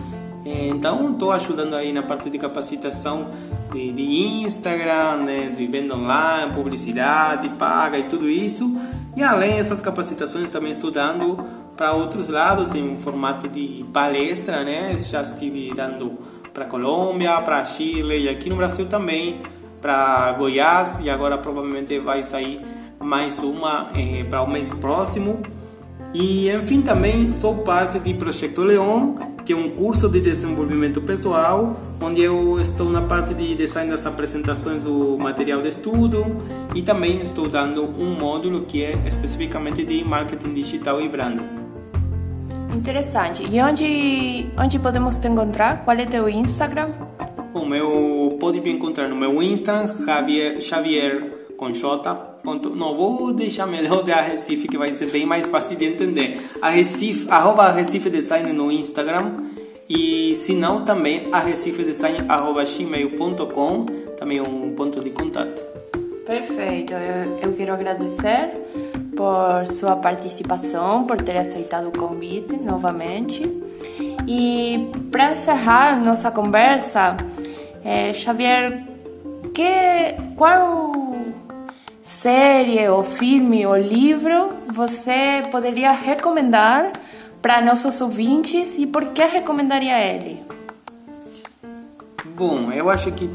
É, 0.46 0.68
então 0.68 1.12
estou 1.12 1.32
ajudando 1.32 1.76
aí 1.76 1.92
na 1.92 2.04
parte 2.04 2.30
de 2.30 2.38
capacitação 2.38 3.30
de, 3.72 3.92
de 3.92 4.04
Instagram, 4.44 5.18
né? 5.18 5.54
de 5.56 5.66
venda 5.66 5.96
online, 5.96 6.54
publicidade 6.54 7.50
paga 7.50 7.98
e 7.98 8.04
tudo 8.04 8.30
isso. 8.30 8.76
E 9.16 9.24
além 9.24 9.56
dessas 9.56 9.82
capacitações 9.82 10.50
também 10.50 10.72
estou 10.72 10.92
dando 10.92 11.40
para 11.76 11.94
outros 11.94 12.30
lados 12.30 12.76
em 12.76 12.98
formato 12.98 13.48
de 13.48 13.86
palestra, 13.92 14.64
né? 14.64 14.98
Já 14.98 15.22
estive 15.22 15.74
dando 15.76 16.18
para 16.54 16.66
Colômbia, 16.66 17.42
para 17.42 17.66
Chile 17.66 18.24
e 18.24 18.30
aqui 18.30 18.50
no 18.50 18.56
Brasil 18.56 18.86
também 18.86 19.42
para 19.86 20.32
Goiás 20.32 20.98
e 21.00 21.12
agora 21.12 21.38
provavelmente 21.38 22.00
vai 22.00 22.24
sair 22.24 22.60
mais 23.00 23.38
uma 23.44 23.92
eh, 23.94 24.24
para 24.24 24.42
o 24.42 24.50
mês 24.50 24.68
próximo. 24.68 25.44
E 26.12 26.50
enfim, 26.50 26.82
também 26.82 27.32
sou 27.32 27.58
parte 27.58 28.00
do 28.00 28.16
Projeto 28.16 28.64
Leão, 28.64 29.14
que 29.46 29.54
é 29.54 29.56
um 29.56 29.70
curso 29.70 30.10
de 30.10 30.20
desenvolvimento 30.20 31.00
pessoal, 31.02 31.80
onde 32.02 32.22
eu 32.22 32.60
estou 32.60 32.90
na 32.90 33.04
parte 33.04 33.36
de 33.36 33.54
design 33.54 33.92
das 33.92 34.08
apresentações 34.08 34.86
do 34.86 35.20
material 35.20 35.62
de 35.62 35.68
estudo 35.68 36.36
e 36.74 36.82
também 36.82 37.22
estou 37.22 37.48
dando 37.48 37.84
um 37.84 38.16
módulo 38.20 38.62
que 38.62 38.84
é 38.84 39.00
especificamente 39.06 39.86
de 39.86 40.04
marketing 40.04 40.56
digital 40.56 41.00
e 41.00 41.08
branding. 41.08 41.48
Interessante. 42.74 43.44
E 43.48 43.62
onde, 43.62 44.48
onde 44.58 44.80
podemos 44.80 45.20
te 45.20 45.28
encontrar? 45.28 45.84
Qual 45.86 45.96
é 45.96 46.08
teu 46.08 46.28
Instagram? 46.28 46.90
O 47.56 47.66
meu 47.66 48.38
pode 48.38 48.60
me 48.60 48.70
encontrar 48.70 49.08
no 49.08 49.16
meu 49.16 49.42
Instagram, 49.42 50.06
Javier, 50.06 50.60
Xavier 50.60 51.24
com 51.56 51.72
J. 51.72 52.14
Ponto, 52.44 52.76
não, 52.76 52.98
vou 52.98 53.32
deixar 53.32 53.66
melhor 53.66 54.04
de 54.04 54.12
Recife, 54.12 54.68
que 54.68 54.78
vai 54.78 54.92
ser 54.92 55.06
bem 55.06 55.26
mais 55.26 55.46
fácil 55.46 55.78
de 55.78 55.86
entender. 55.86 56.38
A 56.62 56.70
Recife, 56.70 57.26
arroba 57.30 57.72
Recife 57.72 58.10
Design 58.10 58.52
no 58.52 58.70
Instagram. 58.70 59.36
E 59.88 60.36
se 60.36 60.54
não, 60.54 60.84
também 60.84 61.30
a 61.32 61.40
recifedesign.gmail.com, 61.40 63.86
também 64.18 64.42
um 64.42 64.74
ponto 64.76 65.00
de 65.00 65.12
contato. 65.12 65.66
Perfeito, 66.26 66.94
eu, 66.94 67.40
eu 67.42 67.54
quero 67.54 67.74
agradecer 67.74 68.52
por 69.16 69.66
sua 69.68 69.96
participação, 69.96 71.06
por 71.06 71.22
ter 71.22 71.38
aceitado 71.38 71.88
o 71.88 71.92
convite 71.92 72.58
novamente. 72.58 73.50
E 74.28 74.90
para 75.12 75.34
encerrar 75.34 76.04
nossa 76.04 76.32
conversa, 76.32 77.16
é, 77.86 78.12
Xavier, 78.14 78.84
que, 79.54 80.16
qual 80.36 80.92
série, 82.02 82.88
ou 82.90 83.04
filme, 83.04 83.66
ou 83.66 83.78
livro 83.78 84.50
você 84.68 85.48
poderia 85.52 85.92
recomendar 85.92 86.92
para 87.42 87.62
nossos 87.62 88.02
ouvintes 88.02 88.76
e 88.78 88.88
por 88.88 89.06
que 89.08 89.24
recomendaria 89.24 90.00
ele? 90.00 90.44
Bom, 92.36 92.72
eu 92.72 92.90
acho 92.90 93.12
que 93.12 93.30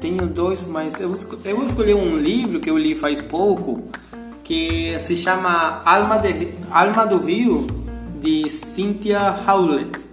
tenho 0.00 0.26
dois, 0.26 0.66
mas 0.66 0.98
eu, 0.98 1.14
eu 1.44 1.56
vou 1.56 1.66
escolher 1.66 1.94
um 1.94 2.16
livro 2.16 2.58
que 2.58 2.70
eu 2.70 2.78
li 2.78 2.94
faz 2.94 3.20
pouco, 3.20 3.84
que 4.42 4.98
se 4.98 5.16
chama 5.16 5.82
Alma, 5.84 6.16
de, 6.18 6.48
Alma 6.70 7.06
do 7.06 7.18
Rio, 7.18 7.66
de 8.20 8.48
Cynthia 8.48 9.36
Howlett. 9.46 10.09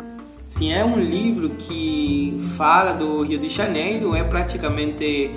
Sim, 0.49 0.71
é 0.71 0.83
um 0.83 0.97
livro 0.97 1.49
que 1.51 2.39
fala 2.55 2.93
do 2.93 3.21
Rio 3.21 3.37
de 3.37 3.49
Janeiro, 3.49 4.15
é 4.15 4.23
praticamente 4.23 5.29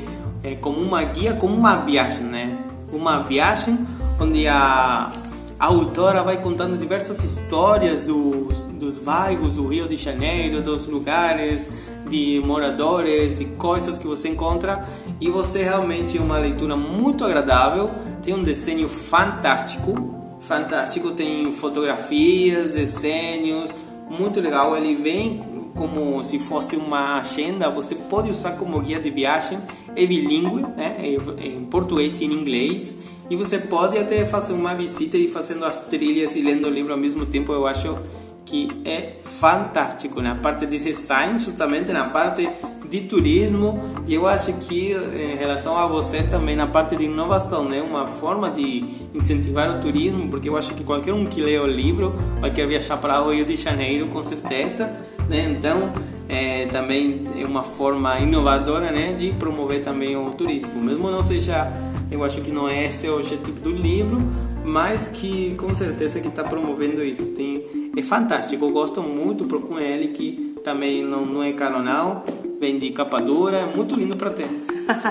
é, 0.42 0.54
como 0.54 0.80
uma 0.80 1.02
guia, 1.02 1.34
como 1.34 1.54
uma 1.54 1.76
viagem, 1.76 2.24
né? 2.24 2.56
Uma 2.92 3.18
viagem 3.18 3.76
onde 4.20 4.46
a, 4.46 5.10
a 5.58 5.66
autora 5.66 6.22
vai 6.22 6.36
contando 6.36 6.78
diversas 6.78 7.24
histórias 7.24 8.06
dos, 8.06 8.62
dos 8.62 8.98
bairros 8.98 9.56
do 9.56 9.66
Rio 9.66 9.88
de 9.88 9.96
Janeiro, 9.96 10.62
dos 10.62 10.86
lugares, 10.86 11.68
de 12.08 12.40
moradores, 12.44 13.38
de 13.38 13.46
coisas 13.46 13.98
que 13.98 14.06
você 14.06 14.28
encontra 14.28 14.86
e 15.20 15.28
você 15.28 15.64
realmente 15.64 16.18
é 16.18 16.20
uma 16.20 16.38
leitura 16.38 16.76
muito 16.76 17.24
agradável, 17.24 17.90
tem 18.22 18.32
um 18.32 18.44
desenho 18.44 18.88
fantástico, 18.88 20.38
fantástico, 20.40 21.10
tem 21.10 21.50
fotografias, 21.52 22.74
desenhos, 22.74 23.74
muito 24.10 24.40
legal. 24.40 24.76
Ele 24.76 24.94
vem 24.96 25.42
como 25.74 26.22
se 26.24 26.38
fosse 26.38 26.76
uma 26.76 27.20
agenda, 27.20 27.70
você 27.70 27.94
pode 27.94 28.30
usar 28.30 28.52
como 28.52 28.80
guia 28.80 29.00
de 29.00 29.08
viagem, 29.10 29.58
é 29.96 30.04
bilíngue, 30.04 30.62
né? 30.76 30.96
Em 31.38 31.64
português 31.64 32.20
e 32.20 32.24
em 32.24 32.32
inglês, 32.32 32.94
e 33.30 33.36
você 33.36 33.58
pode 33.58 33.96
até 33.96 34.26
fazer 34.26 34.52
uma 34.52 34.74
visita 34.74 35.16
e 35.16 35.28
fazendo 35.28 35.64
as 35.64 35.78
trilhas 35.78 36.34
e 36.34 36.42
lendo 36.42 36.66
o 36.66 36.70
livro 36.70 36.92
ao 36.92 36.98
mesmo 36.98 37.24
tempo, 37.24 37.52
eu 37.52 37.66
acho 37.66 37.98
que 38.44 38.68
é 38.84 39.16
fantástico 39.22 40.20
na 40.20 40.34
parte 40.34 40.66
de 40.66 40.78
design, 40.78 41.38
justamente 41.38 41.92
na 41.92 42.04
parte 42.04 42.48
de 42.90 43.00
turismo. 43.02 43.78
E 44.06 44.14
eu 44.14 44.26
acho 44.26 44.52
que 44.54 44.92
em 44.92 45.36
relação 45.36 45.76
a 45.76 45.86
vocês 45.86 46.26
também 46.26 46.56
na 46.56 46.66
parte 46.66 46.96
de 46.96 47.04
inovação, 47.04 47.64
né, 47.64 47.80
uma 47.80 48.06
forma 48.06 48.50
de 48.50 48.84
incentivar 49.14 49.70
o 49.70 49.80
turismo, 49.80 50.28
porque 50.28 50.48
eu 50.48 50.56
acho 50.56 50.74
que 50.74 50.82
qualquer 50.82 51.14
um 51.14 51.24
que 51.24 51.40
lê 51.40 51.58
o 51.58 51.66
livro 51.66 52.14
vai 52.40 52.50
querer 52.50 52.68
viajar 52.68 52.96
para 52.96 53.22
o 53.22 53.32
Rio 53.32 53.44
de 53.44 53.54
Janeiro 53.54 54.08
com 54.08 54.22
certeza, 54.22 54.92
né? 55.28 55.44
Então 55.48 55.92
é, 56.28 56.66
também 56.66 57.26
é 57.38 57.44
uma 57.44 57.62
forma 57.62 58.18
inovadora, 58.18 58.90
né, 58.90 59.12
de 59.12 59.32
promover 59.32 59.82
também 59.82 60.16
o 60.16 60.30
turismo, 60.30 60.80
mesmo 60.80 61.10
não 61.10 61.22
seja, 61.22 61.72
eu 62.10 62.24
acho 62.24 62.40
que 62.40 62.50
não 62.50 62.68
é 62.68 62.86
esse 62.86 63.08
o 63.08 63.16
objetivo 63.16 63.60
do 63.60 63.70
livro, 63.70 64.20
mas 64.64 65.08
que 65.08 65.54
com 65.56 65.74
certeza 65.74 66.20
que 66.20 66.28
está 66.28 66.44
promovendo 66.44 67.02
isso. 67.02 67.26
Tem, 67.26 67.64
é 67.96 68.02
fantástico, 68.02 68.64
eu 68.64 68.70
gosto 68.70 69.02
muito, 69.02 69.44
procure 69.44 69.82
ele 69.84 70.08
que 70.08 70.54
também 70.64 71.02
não, 71.02 71.24
não 71.24 71.42
é 71.42 71.52
caro 71.52 71.82
não, 71.82 72.22
vem 72.60 72.78
de 72.78 72.90
capa 72.90 73.20
dura, 73.20 73.58
é 73.58 73.66
muito 73.66 73.94
lindo 73.94 74.16
para 74.16 74.30
ter. 74.30 74.48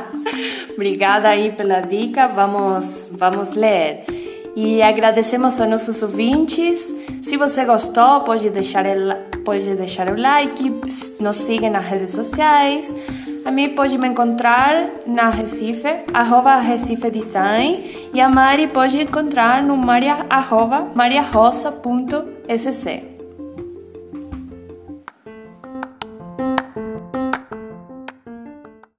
Obrigada 0.73 1.29
aí 1.29 1.51
pela 1.51 1.81
dica, 1.81 2.27
vamos, 2.27 3.09
vamos 3.11 3.55
ler. 3.55 4.03
E 4.55 4.81
agradecemos 4.81 5.59
aos 5.59 5.69
nossos 5.69 6.01
ouvintes. 6.03 6.93
Se 7.21 7.37
você 7.37 7.65
gostou, 7.65 8.21
pode 8.21 8.49
deixar, 8.49 8.83
pode 9.45 9.75
deixar 9.75 10.09
o 10.09 10.19
like, 10.19 10.71
nos 11.19 11.37
siga 11.37 11.69
nas 11.69 11.85
redes 11.85 12.11
sociais. 12.11 12.93
A 13.49 13.51
mim 13.51 13.69
pode 13.69 13.97
me 13.97 14.07
encontrar 14.07 14.91
na 15.07 15.31
Recife, 15.31 16.03
arroba 16.13 16.59
Recife 16.59 17.09
Design, 17.09 17.83
e 18.13 18.21
a 18.21 18.29
Mari 18.29 18.67
pode 18.67 19.01
encontrar 19.01 19.63
no 19.63 19.75
maria, 19.75 20.23
arroba 20.29 20.87
mariarosa.sc. 20.93 23.18